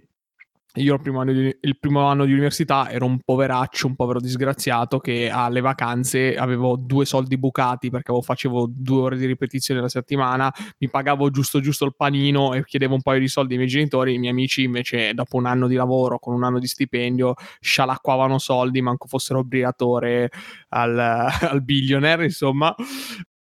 io 0.77 0.93
il 0.95 1.01
primo, 1.01 1.23
di, 1.25 1.57
il 1.59 1.77
primo, 1.79 2.05
anno 2.07 2.25
di, 2.25 2.33
università 2.33 2.89
ero 2.89 3.05
un 3.05 3.19
poveraccio, 3.19 3.87
un 3.87 3.95
povero 3.95 4.19
disgraziato 4.19 4.99
che 4.99 5.29
alle 5.29 5.61
vacanze 5.61 6.35
avevo 6.35 6.75
due 6.77 7.05
soldi 7.05 7.37
bucati 7.37 7.89
perché 7.89 8.13
facevo 8.21 8.69
due 8.69 9.01
ore 9.01 9.17
di 9.17 9.25
ripetizione 9.25 9.79
alla 9.79 9.89
settimana, 9.89 10.53
mi 10.79 10.89
pagavo 10.89 11.29
giusto 11.29 11.59
giusto 11.59 11.85
il 11.85 11.95
panino 11.95 12.53
e 12.53 12.63
chiedevo 12.63 12.93
un 12.93 13.01
paio 13.01 13.19
di 13.19 13.27
soldi 13.27 13.53
ai 13.53 13.59
miei 13.59 13.69
genitori, 13.69 14.13
i 14.13 14.19
miei 14.19 14.31
amici 14.31 14.63
invece 14.63 15.13
dopo 15.13 15.37
un 15.37 15.45
anno 15.45 15.67
di 15.67 15.75
lavoro 15.75 16.19
con 16.19 16.33
un 16.33 16.43
anno 16.43 16.59
di 16.59 16.67
stipendio 16.67 17.33
scialacquavano 17.59 18.37
soldi, 18.37 18.81
manco 18.81 19.07
fossero 19.07 19.43
briatore 19.43 20.29
al, 20.69 20.97
al 21.41 21.63
billionaire, 21.63 22.23
insomma. 22.23 22.73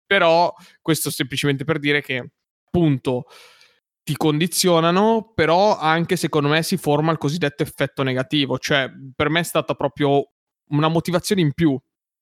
Però 0.07 0.55
questo 0.81 1.11
semplicemente 1.11 1.65
per 1.65 1.79
dire 1.79 2.01
che 2.01 2.31
appunto 2.65 3.25
ti 4.09 4.17
condizionano, 4.17 5.33
però 5.35 5.79
anche 5.79 6.17
secondo 6.17 6.49
me 6.49 6.63
si 6.63 6.79
forma 6.79 7.13
il 7.13 7.19
cosiddetto 7.19 7.63
effetto 7.63 8.03
negativo, 8.03 8.57
cioè 8.57 8.91
per 9.15 9.29
me 9.29 9.41
è 9.41 9.43
stata 9.43 9.75
proprio 9.75 10.31
una 10.71 10.89
motivazione 10.89 11.43
in 11.43 11.53
più. 11.53 11.79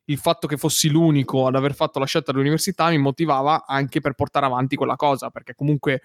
Il 0.06 0.18
fatto 0.18 0.48
che 0.48 0.56
fossi 0.56 0.88
l'unico 0.88 1.46
ad 1.46 1.54
aver 1.54 1.76
fatto 1.76 2.00
la 2.00 2.06
scelta 2.06 2.32
dell'università 2.32 2.88
mi 2.88 2.98
motivava 2.98 3.66
anche 3.66 4.00
per 4.00 4.14
portare 4.14 4.46
avanti 4.46 4.74
quella 4.74 4.96
cosa, 4.96 5.30
perché 5.30 5.54
comunque 5.54 6.00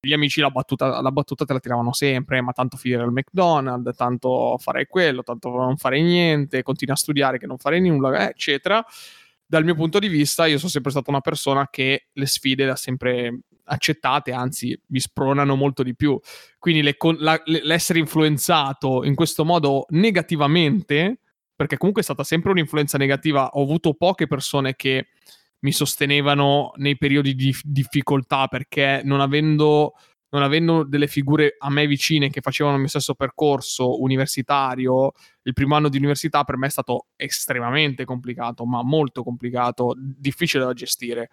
gli 0.00 0.14
amici 0.14 0.40
la 0.40 0.48
battuta, 0.48 1.02
la 1.02 1.12
battuta 1.12 1.44
te 1.44 1.52
la 1.52 1.60
tiravano 1.60 1.92
sempre, 1.92 2.40
ma 2.40 2.52
tanto 2.52 2.78
finire 2.78 3.02
al 3.02 3.12
McDonald's, 3.12 3.94
tanto 3.98 4.56
fare 4.56 4.86
quello, 4.86 5.22
tanto 5.22 5.50
non 5.50 5.76
fare 5.76 6.00
niente, 6.00 6.62
continui 6.62 6.94
a 6.94 6.96
studiare 6.96 7.36
che 7.36 7.46
non 7.46 7.58
fare 7.58 7.78
nulla, 7.80 8.30
eccetera. 8.30 8.82
Dal 9.44 9.62
mio 9.62 9.74
punto 9.74 9.98
di 9.98 10.08
vista, 10.08 10.46
io 10.46 10.56
sono 10.56 10.70
sempre 10.70 10.90
stata 10.90 11.10
una 11.10 11.20
persona 11.20 11.68
che 11.68 12.06
le 12.10 12.26
sfide 12.26 12.64
le 12.64 12.70
ha 12.70 12.76
sempre 12.76 13.40
accettate, 13.66 14.32
anzi 14.32 14.78
vi 14.86 15.00
spronano 15.00 15.54
molto 15.54 15.82
di 15.82 15.94
più. 15.94 16.18
Quindi 16.58 16.82
le, 16.82 16.96
la, 17.18 17.40
l'essere 17.44 17.98
influenzato 17.98 19.04
in 19.04 19.14
questo 19.14 19.44
modo 19.44 19.86
negativamente 19.90 21.20
perché 21.56 21.78
comunque 21.78 22.02
è 22.02 22.04
stata 22.04 22.22
sempre 22.22 22.50
un'influenza 22.50 22.98
negativa. 22.98 23.48
Ho 23.52 23.62
avuto 23.62 23.94
poche 23.94 24.26
persone 24.26 24.76
che 24.76 25.08
mi 25.60 25.72
sostenevano 25.72 26.72
nei 26.76 26.98
periodi 26.98 27.34
di 27.34 27.54
difficoltà 27.64 28.46
perché 28.46 29.00
non 29.04 29.20
avendo, 29.20 29.94
non 30.28 30.42
avendo 30.42 30.84
delle 30.84 31.06
figure 31.06 31.56
a 31.58 31.70
me 31.70 31.86
vicine 31.86 32.28
che 32.28 32.42
facevano 32.42 32.74
il 32.74 32.82
mio 32.82 32.90
stesso 32.90 33.14
percorso 33.14 34.00
universitario, 34.02 35.12
il 35.42 35.54
primo 35.54 35.74
anno 35.74 35.88
di 35.88 35.96
università 35.96 36.44
per 36.44 36.58
me 36.58 36.66
è 36.66 36.70
stato 36.70 37.06
estremamente 37.16 38.04
complicato, 38.04 38.66
ma 38.66 38.82
molto 38.82 39.22
complicato, 39.22 39.94
difficile 39.96 40.64
da 40.64 40.74
gestire. 40.74 41.30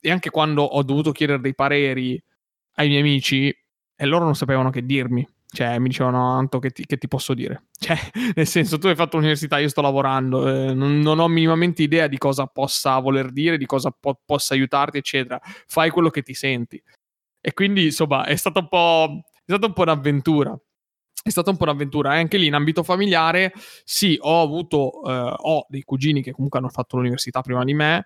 E 0.00 0.10
anche 0.10 0.30
quando 0.30 0.62
ho 0.62 0.82
dovuto 0.82 1.12
chiedere 1.12 1.40
dei 1.40 1.54
pareri 1.54 2.22
ai 2.74 2.88
miei 2.88 3.00
amici, 3.00 3.48
e 4.00 4.06
loro 4.06 4.24
non 4.24 4.34
sapevano 4.36 4.70
che 4.70 4.84
dirmi 4.84 5.26
cioè, 5.50 5.78
mi 5.78 5.88
dicevano, 5.88 6.30
Anto, 6.36 6.58
che 6.58 6.70
ti, 6.70 6.84
che 6.84 6.98
ti, 6.98 7.08
posso 7.08 7.32
dire? 7.32 7.68
Cioè, 7.78 7.96
nel 8.34 8.46
senso, 8.46 8.76
tu 8.78 8.86
hai 8.88 8.94
fatto 8.94 9.16
l'università, 9.16 9.58
io 9.58 9.68
sto 9.68 9.80
lavorando, 9.80 10.46
eh, 10.46 10.74
non, 10.74 10.98
non, 11.00 11.18
ho 11.20 11.28
minimamente 11.28 11.82
idea 11.82 12.06
di 12.06 12.18
cosa 12.18 12.46
possa 12.46 12.98
voler 12.98 13.30
dire, 13.32 13.56
di 13.56 13.64
cosa 13.66 13.90
po- 13.90 14.20
possa 14.24 14.54
aiutarti, 14.54 14.98
eccetera. 14.98 15.40
Fai 15.66 15.90
quello 15.90 16.10
che 16.10 16.22
ti 16.22 16.34
senti. 16.34 16.82
E 17.40 17.52
quindi, 17.54 17.86
insomma, 17.86 18.26
è 18.26 18.36
stata 18.36 18.60
un 18.60 18.68
po', 18.68 19.22
è 19.32 19.42
stata 19.46 19.66
un 19.66 19.72
po' 19.72 19.82
un'avventura. 19.82 20.58
È 21.22 21.30
stata 21.30 21.50
un 21.50 21.56
po' 21.56 21.64
un'avventura. 21.64 22.14
E 22.16 22.18
anche 22.18 22.36
lì, 22.36 22.46
in 22.46 22.54
ambito 22.54 22.82
familiare, 22.82 23.52
sì, 23.84 24.18
ho 24.20 24.42
avuto, 24.42 25.02
eh, 25.06 25.34
ho 25.36 25.66
dei 25.68 25.82
cugini 25.82 26.22
che 26.22 26.32
comunque 26.32 26.58
hanno 26.58 26.68
fatto 26.68 26.96
l'università 26.96 27.40
prima 27.40 27.64
di 27.64 27.74
me, 27.74 28.04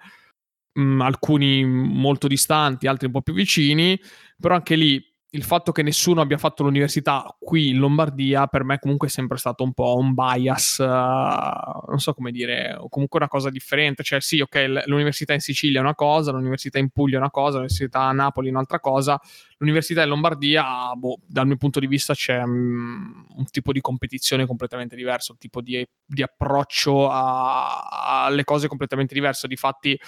mh, 0.72 0.82
mm, 0.82 1.00
alcuni 1.00 1.64
molto 1.64 2.28
distanti, 2.28 2.86
altri 2.86 3.06
un 3.06 3.12
po' 3.12 3.22
più 3.22 3.34
vicini, 3.34 4.00
però 4.38 4.54
anche 4.54 4.74
lì 4.74 5.02
il 5.34 5.44
fatto 5.44 5.72
che 5.72 5.82
nessuno 5.82 6.20
abbia 6.20 6.36
fatto 6.36 6.62
l'università 6.62 7.24
qui 7.38 7.70
in 7.70 7.78
Lombardia 7.78 8.46
per 8.48 8.64
me 8.64 8.78
comunque 8.78 9.08
è 9.08 9.10
sempre 9.10 9.38
stato 9.38 9.64
un 9.64 9.72
po' 9.72 9.96
un 9.96 10.12
bias, 10.12 10.76
uh, 10.78 10.84
non 10.84 11.98
so 11.98 12.12
come 12.12 12.30
dire, 12.32 12.74
o 12.78 12.90
comunque 12.90 13.18
una 13.18 13.28
cosa 13.28 13.48
differente, 13.48 14.02
cioè 14.02 14.20
sì, 14.20 14.40
ok, 14.40 14.82
l'università 14.84 15.32
in 15.32 15.40
Sicilia 15.40 15.78
è 15.78 15.82
una 15.82 15.94
cosa, 15.94 16.32
l'università 16.32 16.78
in 16.78 16.90
Puglia 16.90 17.16
è 17.16 17.20
una 17.20 17.30
cosa, 17.30 17.54
l'università 17.54 18.00
a 18.00 18.12
Napoli 18.12 18.48
è 18.48 18.50
un'altra 18.50 18.78
cosa, 18.78 19.18
l'università 19.56 20.02
in 20.02 20.10
Lombardia, 20.10 20.92
boh, 20.96 21.20
dal 21.26 21.46
mio 21.46 21.56
punto 21.56 21.80
di 21.80 21.86
vista 21.86 22.12
c'è 22.12 22.42
um, 22.42 23.24
un 23.34 23.46
tipo 23.46 23.72
di 23.72 23.80
competizione 23.80 24.44
completamente 24.44 24.96
diverso, 24.96 25.32
un 25.32 25.38
tipo 25.38 25.62
di, 25.62 25.86
di 26.04 26.22
approccio 26.22 27.08
alle 27.10 28.44
cose 28.44 28.68
completamente 28.68 29.14
diverso, 29.14 29.46
difatti 29.46 29.98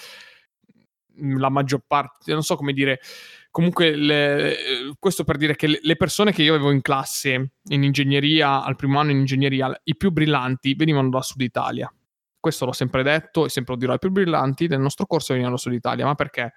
la 1.37 1.49
maggior 1.49 1.81
parte, 1.85 2.33
non 2.33 2.43
so 2.43 2.55
come 2.55 2.73
dire 2.73 2.99
comunque 3.55 3.95
le, 3.95 4.55
questo 4.99 5.23
per 5.23 5.37
dire 5.37 5.55
che 5.55 5.79
le 5.81 5.95
persone 5.95 6.33
che 6.33 6.43
io 6.43 6.53
avevo 6.53 6.71
in 6.71 6.81
classe 6.81 7.51
in 7.69 7.83
ingegneria, 7.83 8.61
al 8.61 8.75
primo 8.75 8.99
anno 8.99 9.11
in 9.11 9.19
ingegneria, 9.19 9.79
i 9.85 9.95
più 9.95 10.11
brillanti 10.11 10.73
venivano 10.75 11.07
dal 11.07 11.23
sud 11.23 11.39
Italia. 11.39 11.89
Questo 12.37 12.65
l'ho 12.65 12.73
sempre 12.73 13.01
detto 13.01 13.45
e 13.45 13.49
sempre 13.49 13.73
lo 13.73 13.79
dirò, 13.79 13.93
i 13.93 13.99
più 13.99 14.11
brillanti 14.11 14.67
del 14.67 14.81
nostro 14.81 15.05
corso 15.05 15.27
venivano 15.33 15.55
dal 15.55 15.63
sud 15.63 15.73
Italia, 15.73 16.03
ma 16.03 16.15
perché? 16.15 16.51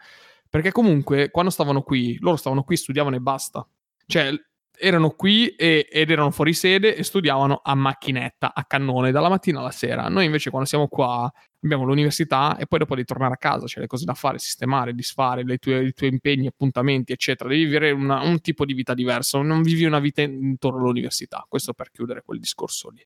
Perché 0.50 0.72
comunque 0.72 1.30
quando 1.30 1.52
stavano 1.52 1.82
qui, 1.82 2.18
loro 2.18 2.36
stavano 2.36 2.64
qui, 2.64 2.76
studiavano 2.76 3.14
e 3.14 3.20
basta. 3.20 3.64
Cioè, 4.04 4.32
erano 4.78 5.10
qui 5.10 5.48
e, 5.50 5.86
ed 5.90 6.10
erano 6.10 6.30
fuori 6.30 6.52
sede 6.52 6.94
e 6.94 7.02
studiavano 7.02 7.60
a 7.62 7.74
macchinetta, 7.74 8.54
a 8.54 8.64
cannone, 8.64 9.10
dalla 9.10 9.28
mattina 9.28 9.60
alla 9.60 9.70
sera. 9.70 10.08
Noi 10.08 10.24
invece 10.24 10.50
quando 10.50 10.68
siamo 10.68 10.88
qua 10.88 11.30
abbiamo 11.60 11.84
l'università 11.84 12.56
e 12.56 12.66
poi 12.66 12.78
dopo 12.78 12.94
devi 12.94 13.06
tornare 13.06 13.34
a 13.34 13.36
casa, 13.36 13.66
cioè 13.66 13.82
le 13.82 13.86
cose 13.86 14.04
da 14.04 14.14
fare, 14.14 14.38
sistemare, 14.38 14.94
disfare, 14.94 15.44
tue, 15.58 15.84
i 15.84 15.92
tuoi 15.92 16.10
impegni, 16.10 16.46
appuntamenti, 16.46 17.12
eccetera. 17.12 17.48
Devi 17.48 17.64
vivere 17.64 17.90
una, 17.90 18.22
un 18.22 18.40
tipo 18.40 18.64
di 18.64 18.74
vita 18.74 18.94
diverso, 18.94 19.42
non 19.42 19.62
vivi 19.62 19.84
una 19.84 19.98
vita 19.98 20.22
intorno 20.22 20.80
all'università. 20.80 21.44
Questo 21.48 21.72
per 21.72 21.90
chiudere 21.90 22.22
quel 22.24 22.38
discorso 22.38 22.90
lì. 22.90 23.04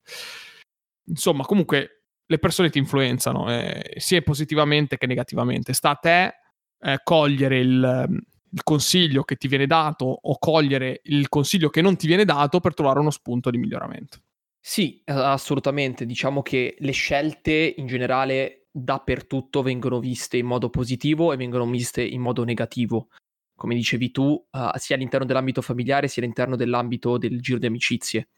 Insomma, 1.06 1.44
comunque 1.44 2.04
le 2.26 2.38
persone 2.38 2.71
ti 2.71 2.78
influenzano, 2.78 3.50
eh, 3.50 3.94
sia 3.97 4.23
positivamente 4.23 4.97
che 4.97 5.06
negativamente. 5.06 5.73
Sta 5.73 5.90
a 5.90 5.97
te 5.97 6.35
eh, 6.78 7.00
cogliere 7.02 7.59
il 7.59 8.21
il 8.52 8.62
consiglio 8.62 9.23
che 9.23 9.37
ti 9.37 9.48
viene 9.48 9.66
dato 9.66 10.05
o 10.05 10.38
cogliere 10.38 11.00
il 11.05 11.29
consiglio 11.29 11.70
che 11.70 11.81
non 11.81 11.96
ti 11.96 12.07
viene 12.07 12.24
dato 12.24 12.61
per 12.61 12.74
trovare 12.74 12.98
uno 12.98 13.11
spunto 13.11 13.50
di 13.50 13.59
miglioramento. 13.59 14.18
Sì, 14.64 15.03
assolutamente. 15.07 16.07
Diciamo 16.07 16.40
che 16.40 16.77
le 16.79 16.92
scelte 16.92 17.75
in 17.77 17.87
generale 17.88 18.68
dappertutto 18.70 19.61
vengono 19.61 19.98
viste 19.98 20.37
in 20.37 20.46
modo 20.46 20.70
positivo 20.70 21.33
e 21.33 21.37
vengono 21.37 21.68
viste 21.68 22.01
in 22.05 22.20
modo 22.20 22.44
negativo. 22.44 23.09
Come 23.57 23.75
dicevi 23.75 24.12
tu, 24.12 24.22
uh, 24.51 24.70
sia 24.77 24.94
all'interno 24.94 25.27
dell'ambito 25.27 25.62
familiare 25.62 26.07
sia 26.07 26.22
all'interno 26.22 26.55
dell'ambito 26.55 27.18
del 27.18 27.40
giro 27.40 27.59
di 27.59 27.66
amicizie. 27.66 28.29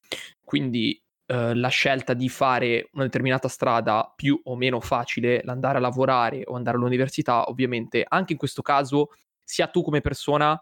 Quindi 0.42 0.98
uh, 1.26 1.52
la 1.52 1.68
scelta 1.68 2.14
di 2.14 2.30
fare 2.30 2.88
una 2.92 3.04
determinata 3.04 3.48
strada 3.48 4.10
più 4.16 4.40
o 4.44 4.56
meno 4.56 4.80
facile, 4.80 5.42
l'andare 5.44 5.76
a 5.76 5.80
lavorare 5.82 6.42
o 6.46 6.54
andare 6.56 6.78
all'università, 6.78 7.48
ovviamente 7.50 8.02
anche 8.08 8.32
in 8.32 8.38
questo 8.38 8.62
caso 8.62 9.10
sia 9.42 9.66
tu 9.66 9.82
come 9.82 10.00
persona, 10.00 10.58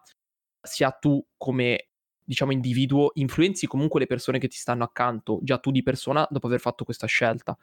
sia 0.60 0.90
tu 0.90 1.24
come 1.36 1.90
diciamo 2.24 2.52
individuo, 2.52 3.10
influenzi 3.14 3.66
comunque 3.66 4.00
le 4.00 4.06
persone 4.06 4.38
che 4.38 4.48
ti 4.48 4.56
stanno 4.56 4.84
accanto, 4.84 5.40
già 5.42 5.58
tu 5.58 5.70
di 5.70 5.82
persona, 5.82 6.26
dopo 6.30 6.46
aver 6.46 6.60
fatto 6.60 6.84
questa 6.84 7.06
scelta. 7.06 7.56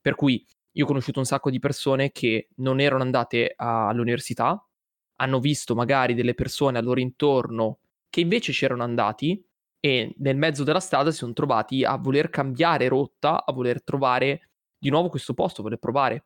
Per 0.00 0.14
cui 0.14 0.44
io 0.72 0.84
ho 0.84 0.86
conosciuto 0.86 1.18
un 1.18 1.26
sacco 1.26 1.50
di 1.50 1.58
persone 1.58 2.12
che 2.12 2.48
non 2.56 2.80
erano 2.80 3.02
andate 3.02 3.52
a, 3.56 3.88
all'università, 3.88 4.64
hanno 5.16 5.40
visto 5.40 5.74
magari 5.74 6.14
delle 6.14 6.34
persone 6.34 6.78
al 6.78 6.84
loro 6.84 7.00
intorno 7.00 7.78
che 8.08 8.20
invece 8.20 8.52
c'erano 8.52 8.82
andati 8.82 9.42
e 9.80 10.14
nel 10.18 10.36
mezzo 10.36 10.64
della 10.64 10.80
strada 10.80 11.10
si 11.10 11.18
sono 11.18 11.32
trovati 11.32 11.84
a 11.84 11.96
voler 11.96 12.30
cambiare 12.30 12.88
rotta, 12.88 13.44
a 13.44 13.52
voler 13.52 13.82
trovare 13.82 14.50
di 14.78 14.90
nuovo 14.90 15.08
questo 15.08 15.34
posto, 15.34 15.62
voler 15.62 15.78
provare. 15.78 16.24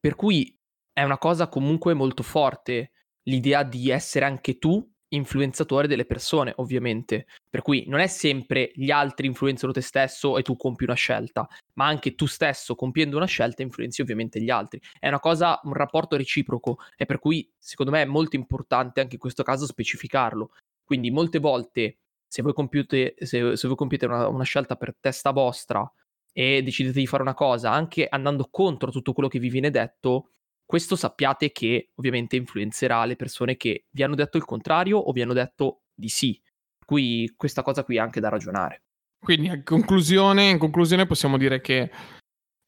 Per 0.00 0.14
cui 0.14 0.56
è 0.92 1.02
una 1.02 1.18
cosa 1.18 1.48
comunque 1.48 1.94
molto 1.94 2.22
forte 2.22 2.92
l'idea 3.24 3.62
di 3.62 3.90
essere 3.90 4.24
anche 4.24 4.58
tu 4.58 4.86
influenzatore 5.08 5.86
delle 5.86 6.04
persone, 6.04 6.52
ovviamente. 6.56 7.26
Per 7.48 7.62
cui 7.62 7.84
non 7.86 8.00
è 8.00 8.06
sempre 8.06 8.70
gli 8.74 8.90
altri 8.90 9.26
influenzano 9.26 9.72
te 9.72 9.80
stesso 9.80 10.38
e 10.38 10.42
tu 10.42 10.56
compi 10.56 10.84
una 10.84 10.94
scelta, 10.94 11.46
ma 11.74 11.86
anche 11.86 12.14
tu 12.14 12.26
stesso 12.26 12.74
compiendo 12.74 13.16
una 13.16 13.26
scelta 13.26 13.62
influenzi 13.62 14.02
ovviamente 14.02 14.40
gli 14.40 14.50
altri. 14.50 14.80
È 14.98 15.08
una 15.08 15.20
cosa, 15.20 15.60
un 15.64 15.72
rapporto 15.72 16.16
reciproco 16.16 16.78
e 16.96 17.06
per 17.06 17.18
cui 17.18 17.50
secondo 17.58 17.92
me 17.92 18.02
è 18.02 18.06
molto 18.06 18.36
importante 18.36 19.00
anche 19.00 19.14
in 19.14 19.20
questo 19.20 19.42
caso 19.42 19.66
specificarlo. 19.66 20.50
Quindi 20.84 21.10
molte 21.10 21.38
volte 21.38 21.98
se 22.26 22.42
voi 22.42 22.52
compiute, 22.52 23.14
se, 23.18 23.56
se 23.56 23.66
voi 23.66 23.76
compiete 23.76 24.06
una, 24.06 24.28
una 24.28 24.44
scelta 24.44 24.76
per 24.76 24.94
testa 25.00 25.30
vostra 25.30 25.90
e 26.32 26.62
decidete 26.62 26.98
di 26.98 27.06
fare 27.06 27.22
una 27.22 27.34
cosa 27.34 27.72
anche 27.72 28.06
andando 28.08 28.48
contro 28.50 28.90
tutto 28.90 29.12
quello 29.12 29.28
che 29.28 29.38
vi 29.38 29.48
viene 29.48 29.70
detto, 29.70 30.32
questo 30.68 30.96
sappiate 30.96 31.50
che 31.50 31.92
ovviamente 31.94 32.36
influenzerà 32.36 33.06
le 33.06 33.16
persone 33.16 33.56
che 33.56 33.86
vi 33.88 34.02
hanno 34.02 34.14
detto 34.14 34.36
il 34.36 34.44
contrario 34.44 34.98
o 34.98 35.12
vi 35.12 35.22
hanno 35.22 35.32
detto 35.32 35.84
di 35.94 36.10
sì. 36.10 36.38
Qui 36.84 37.32
questa 37.38 37.62
cosa 37.62 37.84
qui 37.84 37.96
è 37.96 38.00
anche 38.00 38.20
da 38.20 38.28
ragionare. 38.28 38.82
Quindi 39.18 39.46
in 39.46 39.62
conclusione, 39.64 40.50
in 40.50 40.58
conclusione 40.58 41.06
possiamo 41.06 41.38
dire 41.38 41.62
che 41.62 41.90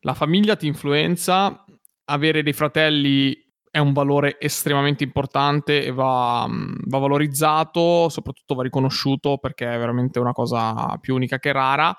la 0.01 0.15
famiglia 0.15 0.57
ti 0.57 0.67
influenza, 0.67 1.63
avere 2.07 2.43
dei 2.43 2.55
fratelli 2.55 3.37
è 3.71 3.77
un 3.77 3.93
valore 3.93 4.41
estremamente 4.41 5.05
importante 5.05 5.85
e 5.85 5.93
va, 5.93 6.49
va, 6.49 6.99
valorizzato, 6.99 8.09
soprattutto 8.09 8.55
va 8.55 8.63
riconosciuto 8.63 9.37
perché 9.37 9.71
è 9.71 9.77
veramente 9.77 10.19
una 10.19 10.33
cosa 10.33 10.97
più 10.99 11.15
unica 11.15 11.39
che 11.39 11.53
rara 11.53 11.95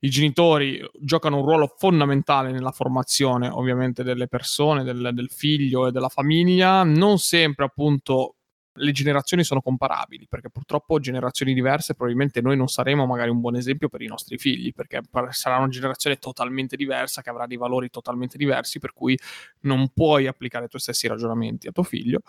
i 0.00 0.08
genitori 0.08 0.80
giocano 0.98 1.38
un 1.38 1.44
ruolo 1.44 1.74
fondamentale 1.76 2.50
nella 2.50 2.72
formazione 2.72 3.48
ovviamente 3.48 4.02
delle 4.02 4.28
persone, 4.28 4.82
del, 4.82 5.10
del, 5.12 5.30
figlio 5.30 5.86
e 5.86 5.92
della 5.92 6.08
famiglia, 6.08 6.82
non 6.84 7.18
sempre 7.18 7.66
appunto 7.66 8.36
le 8.74 8.92
generazioni 8.92 9.44
sono 9.44 9.60
comparabili, 9.60 10.26
perché 10.28 10.48
purtroppo 10.48 11.00
generazioni 11.00 11.52
diverse 11.52 11.94
probabilmente 11.94 12.40
noi 12.40 12.56
non 12.56 12.68
saremo 12.68 13.04
magari 13.04 13.28
un 13.28 13.40
buon 13.40 13.56
esempio 13.56 13.88
per 13.88 14.00
i 14.00 14.06
nostri 14.06 14.38
figli, 14.38 14.72
perché 14.72 15.00
sarà 15.30 15.58
una 15.58 15.68
generazione 15.68 16.16
totalmente 16.16 16.76
diversa, 16.76 17.20
che 17.20 17.30
avrà 17.30 17.46
dei 17.46 17.58
valori 17.58 17.90
totalmente 17.90 18.38
diversi, 18.38 18.78
per 18.78 18.92
cui 18.92 19.18
non 19.62 19.90
puoi 19.92 20.26
applicare 20.26 20.66
i 20.66 20.68
tuoi 20.68 20.80
stessi 20.80 21.08
ragionamenti 21.08 21.68
a 21.68 21.72
tuo 21.72 21.82
figlio. 21.82 22.20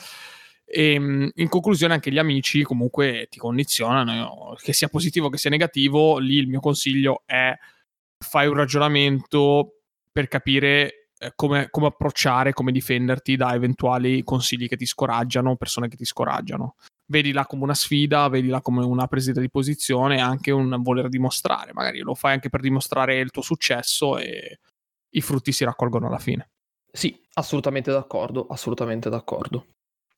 E 0.73 0.93
ehm, 0.93 1.31
in 1.35 1.49
conclusione, 1.49 1.93
anche 1.93 2.11
gli 2.11 2.17
amici 2.17 2.63
comunque 2.63 3.27
ti 3.29 3.37
condizionano, 3.37 4.55
che 4.61 4.71
sia 4.71 4.87
positivo 4.87 5.29
che 5.29 5.37
sia 5.37 5.49
negativo. 5.49 6.17
Lì 6.17 6.35
il 6.35 6.47
mio 6.47 6.61
consiglio 6.61 7.23
è 7.25 7.53
fai 8.17 8.47
un 8.47 8.53
ragionamento 8.53 9.81
per 10.11 10.27
capire 10.27 11.09
eh, 11.17 11.33
come, 11.35 11.69
come, 11.69 11.87
approcciare, 11.87 12.53
come 12.53 12.71
difenderti 12.71 13.35
da 13.35 13.53
eventuali 13.53 14.23
consigli 14.23 14.67
che 14.67 14.77
ti 14.77 14.85
scoraggiano, 14.85 15.57
persone 15.57 15.89
che 15.89 15.97
ti 15.97 16.05
scoraggiano. 16.05 16.75
Vedila 17.05 17.45
come 17.45 17.63
una 17.63 17.73
sfida, 17.73 18.29
vedila 18.29 18.61
come 18.61 18.85
una 18.85 19.07
presa 19.07 19.33
di 19.33 19.49
posizione, 19.49 20.21
anche 20.21 20.51
un 20.51 20.81
voler 20.81 21.09
dimostrare. 21.09 21.73
Magari 21.73 21.99
lo 21.99 22.15
fai 22.15 22.33
anche 22.33 22.49
per 22.49 22.61
dimostrare 22.61 23.19
il 23.19 23.31
tuo 23.31 23.41
successo 23.41 24.17
e 24.17 24.59
i 25.09 25.21
frutti 25.21 25.51
si 25.51 25.65
raccolgono 25.65 26.07
alla 26.07 26.19
fine. 26.19 26.51
Sì, 26.89 27.19
assolutamente 27.33 27.91
d'accordo, 27.91 28.47
assolutamente 28.47 29.09
d'accordo. 29.09 29.65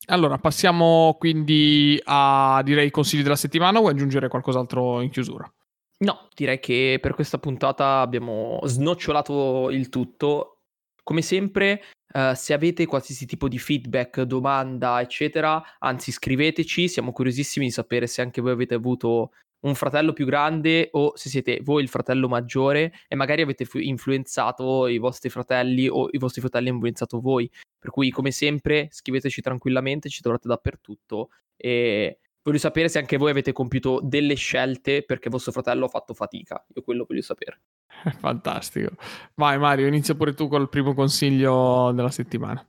Allora, 0.06 0.38
passiamo 0.38 1.16
quindi 1.18 2.00
a 2.04 2.60
direi 2.62 2.88
i 2.88 2.90
consigli 2.90 3.22
della 3.22 3.36
settimana 3.36 3.80
o 3.80 3.88
aggiungere 3.88 4.28
qualcos'altro 4.28 5.00
in 5.00 5.10
chiusura? 5.10 5.50
No, 5.98 6.28
direi 6.34 6.58
che 6.60 6.98
per 7.00 7.14
questa 7.14 7.38
puntata 7.38 8.00
abbiamo 8.00 8.60
snocciolato 8.64 9.70
il 9.70 9.88
tutto. 9.88 10.58
Come 11.02 11.22
sempre, 11.22 11.82
uh, 12.12 12.34
se 12.34 12.52
avete 12.52 12.86
qualsiasi 12.86 13.26
tipo 13.26 13.48
di 13.48 13.58
feedback, 13.58 14.22
domanda, 14.22 15.00
eccetera, 15.00 15.62
anzi 15.78 16.10
scriveteci, 16.12 16.88
siamo 16.88 17.12
curiosissimi 17.12 17.66
di 17.66 17.72
sapere 17.72 18.06
se 18.06 18.22
anche 18.22 18.40
voi 18.40 18.52
avete 18.52 18.74
avuto 18.74 19.30
un 19.64 19.74
fratello 19.74 20.12
più 20.12 20.26
grande 20.26 20.88
o 20.92 21.12
se 21.16 21.28
siete 21.28 21.60
voi 21.62 21.82
il 21.82 21.88
fratello 21.88 22.28
maggiore 22.28 22.92
e 23.08 23.14
magari 23.16 23.42
avete 23.42 23.64
fu- 23.64 23.78
influenzato 23.78 24.86
i 24.86 24.98
vostri 24.98 25.28
fratelli 25.28 25.88
o 25.88 26.08
i 26.10 26.18
vostri 26.18 26.40
fratelli 26.40 26.66
hanno 26.66 26.76
influenzato 26.76 27.20
voi. 27.20 27.50
Per 27.78 27.90
cui, 27.90 28.10
come 28.10 28.30
sempre, 28.30 28.88
scriveteci 28.90 29.40
tranquillamente, 29.40 30.08
ci 30.08 30.22
trovate 30.22 30.48
dappertutto 30.48 31.30
e 31.56 32.18
voglio 32.42 32.58
sapere 32.58 32.88
se 32.88 32.98
anche 32.98 33.16
voi 33.16 33.30
avete 33.30 33.52
compiuto 33.52 34.00
delle 34.02 34.34
scelte 34.34 35.02
perché 35.02 35.30
vostro 35.30 35.52
fratello 35.52 35.86
ha 35.86 35.88
fatto 35.88 36.14
fatica. 36.14 36.64
Io 36.74 36.82
quello 36.82 37.04
voglio 37.08 37.22
sapere. 37.22 37.60
Fantastico. 38.18 38.90
Vai 39.34 39.58
Mario, 39.58 39.86
inizia 39.86 40.14
pure 40.14 40.34
tu 40.34 40.48
col 40.48 40.68
primo 40.68 40.94
consiglio 40.94 41.90
della 41.92 42.10
settimana. 42.10 42.66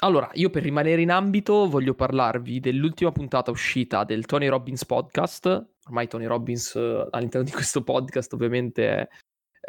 Allora, 0.00 0.30
io 0.34 0.48
per 0.48 0.62
rimanere 0.62 1.02
in 1.02 1.10
ambito 1.10 1.68
voglio 1.68 1.92
parlarvi 1.92 2.60
dell'ultima 2.60 3.10
puntata 3.10 3.50
uscita 3.50 4.04
del 4.04 4.26
Tony 4.26 4.46
Robbins 4.46 4.84
podcast. 4.84 5.46
Ormai 5.86 6.06
Tony 6.06 6.26
Robbins 6.26 6.76
eh, 6.76 7.08
all'interno 7.10 7.44
di 7.44 7.50
questo 7.52 7.82
podcast 7.82 8.32
ovviamente 8.32 8.88
è 8.88 9.08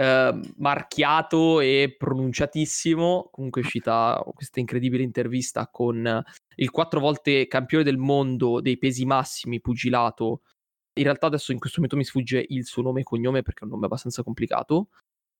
eh, 0.03 0.39
marchiato 0.57 1.61
e 1.61 1.95
pronunciatissimo. 1.97 3.29
Comunque 3.31 3.61
è 3.61 3.63
uscita 3.63 4.23
questa 4.35 4.59
incredibile 4.59 5.01
intervista 5.01 5.67
con 5.67 6.23
il 6.57 6.69
quattro 6.69 6.99
volte 6.99 7.47
campione 7.47 7.83
del 7.83 7.97
mondo 7.97 8.61
dei 8.61 8.77
pesi 8.77 9.05
massimi 9.05 9.59
pugilato. 9.59 10.41
In 10.99 11.05
realtà 11.05 11.25
adesso 11.25 11.51
in 11.51 11.57
questo 11.57 11.81
momento 11.81 11.97
mi 11.97 12.05
sfugge 12.05 12.45
il 12.49 12.65
suo 12.65 12.83
nome 12.83 12.99
e 12.99 13.03
cognome 13.03 13.41
perché 13.41 13.61
è 13.61 13.63
un 13.63 13.71
nome 13.71 13.85
abbastanza 13.87 14.21
complicato 14.21 14.89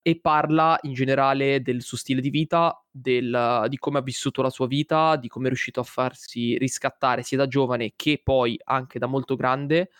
e 0.02 0.18
parla 0.18 0.78
in 0.82 0.94
generale 0.94 1.60
del 1.60 1.82
suo 1.82 1.96
stile 1.96 2.20
di 2.20 2.30
vita, 2.30 2.82
del, 2.90 3.66
di 3.68 3.76
come 3.76 3.98
ha 3.98 4.02
vissuto 4.02 4.42
la 4.42 4.50
sua 4.50 4.66
vita, 4.66 5.16
di 5.16 5.28
come 5.28 5.46
è 5.46 5.48
riuscito 5.48 5.80
a 5.80 5.84
farsi 5.84 6.56
riscattare 6.56 7.22
sia 7.22 7.36
da 7.36 7.46
giovane 7.46 7.92
che 7.96 8.20
poi 8.22 8.58
anche 8.64 8.98
da 8.98 9.06
molto 9.06 9.36
grande, 9.36 9.90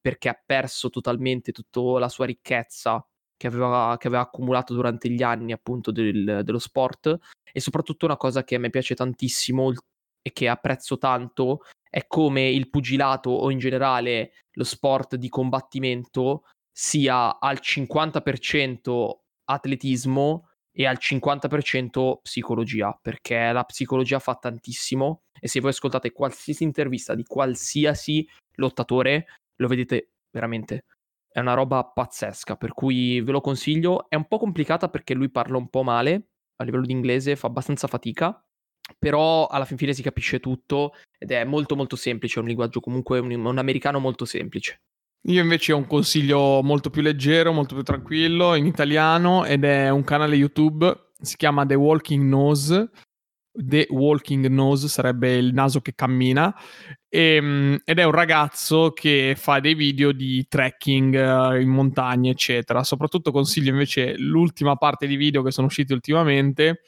perché 0.00 0.28
ha 0.28 0.42
perso 0.44 0.88
totalmente 0.88 1.52
tutta 1.52 1.98
la 1.98 2.08
sua 2.08 2.26
ricchezza 2.26 3.04
che 3.36 3.46
aveva, 3.46 3.96
che 3.98 4.06
aveva 4.06 4.22
accumulato 4.22 4.74
durante 4.74 5.08
gli 5.10 5.22
anni 5.22 5.52
appunto 5.52 5.90
del, 5.90 6.40
dello 6.42 6.58
sport. 6.58 7.18
E 7.52 7.60
soprattutto 7.60 8.06
una 8.06 8.16
cosa 8.16 8.44
che 8.44 8.54
a 8.54 8.58
me 8.58 8.70
piace 8.70 8.94
tantissimo 8.94 9.72
e 10.22 10.32
che 10.32 10.48
apprezzo 10.48 10.98
tanto 10.98 11.62
è 11.88 12.06
come 12.06 12.48
il 12.48 12.70
pugilato 12.70 13.30
o 13.30 13.50
in 13.50 13.58
generale 13.58 14.32
lo 14.52 14.64
sport 14.64 15.16
di 15.16 15.28
combattimento 15.28 16.44
sia 16.70 17.38
al 17.38 17.58
50% 17.60 19.19
atletismo 19.50 20.48
e 20.72 20.86
al 20.86 20.98
50% 21.00 22.20
psicologia, 22.22 22.96
perché 23.00 23.52
la 23.52 23.64
psicologia 23.64 24.18
fa 24.18 24.36
tantissimo 24.36 25.22
e 25.38 25.48
se 25.48 25.60
voi 25.60 25.70
ascoltate 25.70 26.12
qualsiasi 26.12 26.62
intervista 26.62 27.14
di 27.14 27.24
qualsiasi 27.24 28.26
lottatore, 28.56 29.26
lo 29.56 29.68
vedete 29.68 30.12
veramente. 30.30 30.84
È 31.28 31.40
una 31.40 31.54
roba 31.54 31.84
pazzesca, 31.84 32.56
per 32.56 32.72
cui 32.72 33.20
ve 33.20 33.32
lo 33.32 33.40
consiglio. 33.40 34.08
È 34.08 34.16
un 34.16 34.26
po' 34.26 34.38
complicata 34.38 34.88
perché 34.88 35.14
lui 35.14 35.30
parla 35.30 35.56
un 35.56 35.68
po' 35.68 35.82
male, 35.82 36.28
a 36.56 36.64
livello 36.64 36.84
di 36.84 36.92
inglese 36.92 37.36
fa 37.36 37.46
abbastanza 37.46 37.86
fatica, 37.86 38.42
però 38.98 39.46
alla 39.46 39.64
fin 39.64 39.76
fine 39.76 39.92
si 39.92 40.02
capisce 40.02 40.40
tutto 40.40 40.94
ed 41.18 41.30
è 41.30 41.44
molto 41.44 41.76
molto 41.76 41.96
semplice, 41.96 42.36
è 42.36 42.42
un 42.42 42.48
linguaggio 42.48 42.80
comunque 42.80 43.18
un, 43.18 43.30
un 43.32 43.58
americano 43.58 43.98
molto 43.98 44.24
semplice. 44.24 44.82
Io 45.24 45.42
invece 45.42 45.72
ho 45.72 45.76
un 45.76 45.86
consiglio 45.86 46.62
molto 46.62 46.88
più 46.88 47.02
leggero, 47.02 47.52
molto 47.52 47.74
più 47.74 47.84
tranquillo, 47.84 48.54
in 48.54 48.66
italiano 48.66 49.44
ed 49.44 49.64
è 49.64 49.90
un 49.90 50.02
canale 50.02 50.34
YouTube, 50.36 51.12
si 51.20 51.36
chiama 51.36 51.66
The 51.66 51.74
Walking 51.74 52.26
Nose. 52.26 52.90
The 53.52 53.88
Walking 53.90 54.46
Nose 54.46 54.88
sarebbe 54.88 55.34
il 55.34 55.52
naso 55.52 55.80
che 55.80 55.92
cammina 55.94 56.54
e, 57.08 57.34
ehm, 57.34 57.80
ed 57.84 57.98
è 57.98 58.04
un 58.04 58.12
ragazzo 58.12 58.92
che 58.92 59.34
fa 59.36 59.58
dei 59.58 59.74
video 59.74 60.12
di 60.12 60.46
trekking 60.48 61.14
uh, 61.14 61.60
in 61.60 61.68
montagna 61.68 62.30
eccetera 62.30 62.84
soprattutto 62.84 63.32
consiglio 63.32 63.70
invece 63.70 64.16
l'ultima 64.16 64.76
parte 64.76 65.08
di 65.08 65.16
video 65.16 65.42
che 65.42 65.50
sono 65.50 65.66
usciti 65.66 65.92
ultimamente 65.92 66.82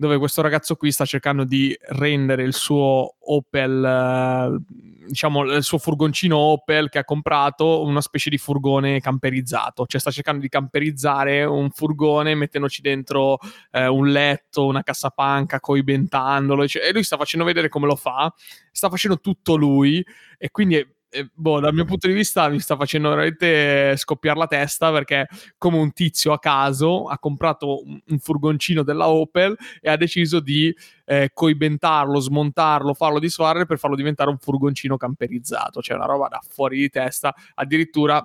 dove 0.00 0.16
questo 0.16 0.40
ragazzo 0.40 0.76
qui 0.76 0.90
sta 0.92 1.04
cercando 1.04 1.44
di 1.44 1.76
rendere 1.88 2.42
il 2.42 2.54
suo 2.54 3.16
Opel, 3.18 3.84
eh, 3.84 5.04
diciamo 5.08 5.42
il 5.42 5.62
suo 5.62 5.76
furgoncino 5.76 6.38
Opel 6.38 6.88
che 6.88 7.00
ha 7.00 7.04
comprato 7.04 7.82
una 7.82 8.00
specie 8.00 8.30
di 8.30 8.38
furgone 8.38 9.00
camperizzato, 9.00 9.84
cioè 9.84 10.00
sta 10.00 10.10
cercando 10.10 10.40
di 10.40 10.48
camperizzare 10.48 11.44
un 11.44 11.68
furgone 11.68 12.34
mettendoci 12.34 12.80
dentro 12.80 13.36
eh, 13.72 13.88
un 13.88 14.08
letto, 14.08 14.64
una 14.64 14.82
cassapanca, 14.82 15.60
coibentandolo, 15.60 16.62
e 16.62 16.92
lui 16.94 17.04
sta 17.04 17.18
facendo 17.18 17.44
vedere 17.44 17.68
come 17.68 17.84
lo 17.84 17.96
fa, 17.96 18.32
sta 18.72 18.88
facendo 18.88 19.20
tutto 19.20 19.54
lui 19.56 20.02
e 20.38 20.50
quindi 20.50 20.76
è 20.76 20.86
boh, 21.34 21.60
dal 21.60 21.74
mio 21.74 21.84
punto 21.84 22.06
di 22.06 22.12
vista 22.12 22.48
mi 22.48 22.60
sta 22.60 22.76
facendo 22.76 23.08
veramente 23.08 23.96
scoppiare 23.96 24.38
la 24.38 24.46
testa 24.46 24.92
perché 24.92 25.26
come 25.58 25.76
un 25.78 25.92
tizio 25.92 26.32
a 26.32 26.38
caso 26.38 27.06
ha 27.06 27.18
comprato 27.18 27.82
un 27.84 28.18
furgoncino 28.18 28.82
della 28.82 29.08
Opel 29.08 29.56
e 29.80 29.90
ha 29.90 29.96
deciso 29.96 30.40
di 30.40 30.74
eh, 31.04 31.30
coibentarlo, 31.34 32.20
smontarlo, 32.20 32.94
farlo 32.94 33.18
disfare 33.18 33.66
per 33.66 33.78
farlo 33.78 33.96
diventare 33.96 34.30
un 34.30 34.38
furgoncino 34.38 34.96
camperizzato, 34.96 35.80
cioè 35.80 35.96
una 35.96 36.06
roba 36.06 36.28
da 36.28 36.40
fuori 36.48 36.78
di 36.78 36.88
testa, 36.88 37.34
addirittura 37.54 38.24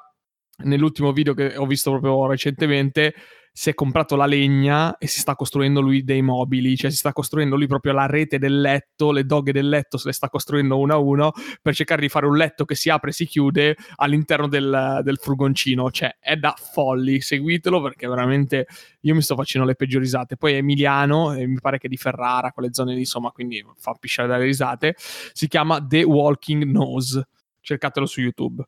nell'ultimo 0.64 1.12
video 1.12 1.34
che 1.34 1.56
ho 1.58 1.66
visto 1.66 1.92
proprio 1.92 2.28
recentemente 2.28 3.14
si 3.58 3.70
è 3.70 3.74
comprato 3.74 4.18
la 4.18 4.26
legna 4.26 4.98
e 4.98 5.08
si 5.08 5.22
sta 5.22 5.34
costruendo 5.34 5.80
lui 5.80 6.04
dei 6.04 6.22
mobili, 6.22 6.76
cioè 6.76 6.92
si 6.92 6.98
sta 6.98 7.14
costruendo 7.14 7.56
lui 7.56 7.68
proprio 7.68 7.94
la 7.94 8.06
rete 8.06 8.38
del 8.38 8.60
letto, 8.60 9.14
le 9.14 9.24
doghe 9.24 9.54
del 9.54 9.70
letto 9.70 9.98
se 9.98 10.08
le 10.08 10.14
sta 10.14 10.28
costruendo 10.28 10.78
uno 10.78 10.94
a 10.94 10.98
uno 10.98 11.32
per 11.62 11.74
cercare 11.74 12.02
di 12.02 12.10
fare 12.10 12.26
un 12.26 12.36
letto 12.36 12.66
che 12.66 12.76
si 12.76 12.90
apre 12.90 13.12
e 13.12 13.14
si 13.14 13.26
chiude 13.26 13.78
all'interno 13.96 14.50
del, 14.50 15.00
del 15.04 15.18
furgoncino, 15.20 15.90
cioè 15.90 16.18
è 16.20 16.36
da 16.36 16.54
folli, 16.58 17.22
seguitelo 17.22 17.82
perché 17.82 18.10
veramente 18.10 18.68
io 19.00 19.16
mi 19.16 19.22
sto 19.22 19.36
facendo 19.36 19.66
le 19.66 19.76
peggiori 19.76 20.04
risate. 20.04 20.36
Poi 20.36 20.56
Emiliano, 20.56 21.32
e 21.32 21.48
mi 21.48 21.60
pare 21.62 21.78
che 21.78 21.88
di 21.88 21.96
Ferrara, 21.96 22.52
quelle 22.52 22.74
zone 22.74 22.94
lì, 22.94 23.00
insomma, 23.00 23.32
quindi 23.32 23.66
fa 23.78 23.94
pisciare 23.98 24.28
dalle 24.28 24.44
risate, 24.44 24.96
si 24.98 25.48
chiama 25.48 25.80
The 25.82 26.04
Walking 26.04 26.66
Nose, 26.66 27.26
cercatelo 27.62 28.06
su 28.06 28.20
YouTube. 28.20 28.66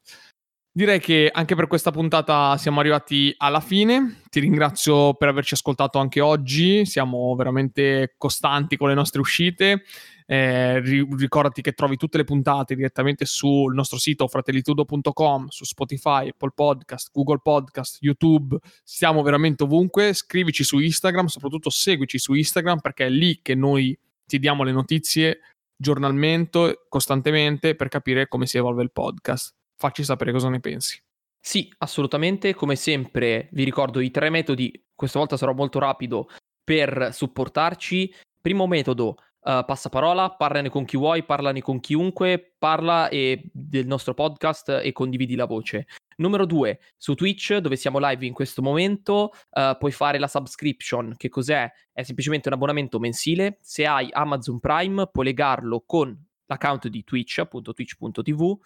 Direi 0.78 1.00
che 1.00 1.28
anche 1.34 1.56
per 1.56 1.66
questa 1.66 1.90
puntata 1.90 2.56
siamo 2.58 2.80
arrivati 2.80 3.34
alla 3.38 3.62
fine. 3.62 4.22
Ti 4.30 4.40
ringrazio 4.40 5.16
per 5.16 5.28
averci 5.28 5.56
ascoltato 5.56 5.98
anche 5.98 6.22
oggi. 6.22 6.86
Siamo 6.86 7.34
veramente 7.36 8.14
costanti 8.16 8.78
con 8.78 8.88
le 8.90 8.94
nostre 8.94 9.20
uscite. 9.20 9.86
Eh, 10.28 10.80
ricordati 10.80 11.64
che 11.64 11.72
trovi 11.72 11.98
tutte 11.98 12.18
le 12.18 12.26
puntate 12.26 12.76
direttamente 12.76 13.26
sul 13.26 13.74
nostro 13.74 13.98
sito 13.98 14.28
fratellitudo.com, 14.28 15.48
su 15.48 15.66
Spotify, 15.66 16.30
Apple 16.30 16.52
Podcast, 16.54 17.10
Google 17.12 17.40
Podcast, 17.42 17.98
YouTube. 18.02 18.60
Siamo 18.84 19.24
veramente 19.24 19.64
ovunque. 19.64 20.14
Scrivici 20.14 20.64
su 20.64 20.78
Instagram, 20.78 21.26
soprattutto 21.26 21.72
seguici 21.72 22.20
su 22.20 22.36
Instagram 22.36 22.82
perché 22.82 23.08
è 23.08 23.10
lì 23.10 23.40
che 23.42 23.56
noi 23.56 23.98
ti 24.28 24.38
diamo 24.38 24.62
le 24.62 24.74
notizie 24.74 25.40
giornalmente, 25.76 26.86
costantemente 26.88 27.74
per 27.74 27.88
capire 27.88 28.28
come 28.28 28.46
si 28.46 28.58
evolve 28.58 28.84
il 28.84 28.92
podcast 28.92 29.56
facci 29.78 30.04
sapere 30.04 30.32
cosa 30.32 30.50
ne 30.50 30.60
pensi. 30.60 31.02
Sì, 31.40 31.74
assolutamente. 31.78 32.54
Come 32.54 32.76
sempre, 32.76 33.48
vi 33.52 33.64
ricordo 33.64 34.00
i 34.00 34.12
tre 34.12 34.30
metodi. 34.30 34.86
Questa 34.94 35.20
volta 35.20 35.38
sarò 35.38 35.54
molto 35.54 35.80
rapido 35.80 36.30
per 36.64 37.12
supportarci. 37.14 38.14
Primo 38.42 38.68
metodo, 38.68 39.16
uh, 39.42 39.64
passaparola, 39.66 40.32
parlane 40.32 40.70
con 40.70 40.84
chi 40.84 40.98
vuoi, 40.98 41.24
parlane 41.24 41.62
con 41.62 41.80
chiunque, 41.80 42.56
parla 42.58 43.08
e, 43.10 43.50
del 43.54 43.88
nostro 43.88 44.14
podcast 44.14 44.82
e 44.84 44.92
condividi 44.92 45.36
la 45.36 45.46
voce. 45.46 45.88
Numero 46.18 46.46
due, 46.46 46.80
su 46.98 47.14
Twitch, 47.14 47.56
dove 47.58 47.76
siamo 47.76 48.00
live 48.00 48.26
in 48.26 48.34
questo 48.34 48.62
momento, 48.62 49.32
uh, 49.52 49.78
puoi 49.78 49.92
fare 49.92 50.20
la 50.20 50.28
subscription. 50.28 51.14
Che 51.16 51.30
cos'è? 51.30 51.72
È 51.94 52.04
semplicemente 52.04 52.50
un 52.50 52.56
abbonamento 52.56 53.00
mensile. 53.00 53.60
Se 53.62 53.86
hai 53.86 54.10
Amazon 54.12 54.60
Prime, 54.60 55.08
puoi 55.08 55.26
legarlo 55.26 55.84
con 55.86 56.18
l'account 56.48 56.88
di 56.88 57.04
Twitch, 57.04 57.40
appunto 57.40 57.74
twitch.tv, 57.74 58.60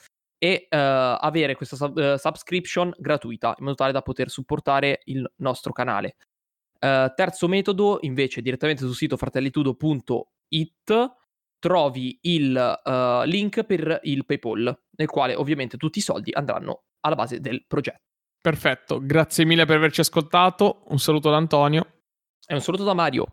e 0.44 0.68
uh, 0.72 0.76
avere 0.76 1.54
questa 1.54 1.76
sub- 1.76 1.96
uh, 1.96 2.18
subscription 2.18 2.92
gratuita 2.98 3.54
in 3.60 3.66
modo 3.66 3.76
tale 3.76 3.92
da 3.92 4.02
poter 4.02 4.32
supportare 4.32 5.02
il 5.06 5.32
nostro 5.36 5.72
canale. 5.72 6.16
Uh, 6.80 7.14
terzo 7.14 7.48
metodo, 7.48 8.00
invece, 8.02 8.42
direttamente 8.42 8.84
sul 8.84 8.96
sito 8.96 9.18
fratellitudo.it 9.18 11.16
trovi 11.60 12.18
il 12.22 12.80
link 13.26 13.64
per 13.66 14.00
il 14.02 14.26
PayPal, 14.26 14.82
nel 14.96 15.08
quale 15.08 15.36
ovviamente 15.36 15.78
tutti 15.78 16.00
i 16.00 16.02
soldi 16.02 16.32
andranno 16.34 16.86
alla 17.02 17.14
base 17.14 17.40
del 17.40 17.64
progetto. 17.68 18.02
Perfetto, 18.42 19.00
grazie 19.00 19.46
mille 19.46 19.66
per 19.66 19.76
averci 19.76 20.02
ascoltato. 20.02 20.86
Un 20.88 20.98
saluto 20.98 21.30
da 21.30 21.38
Antonio. 21.38 22.02
E 22.48 22.56
un 22.56 22.62
saluto 22.62 22.84
da 22.84 22.96
Mario. 22.96 23.28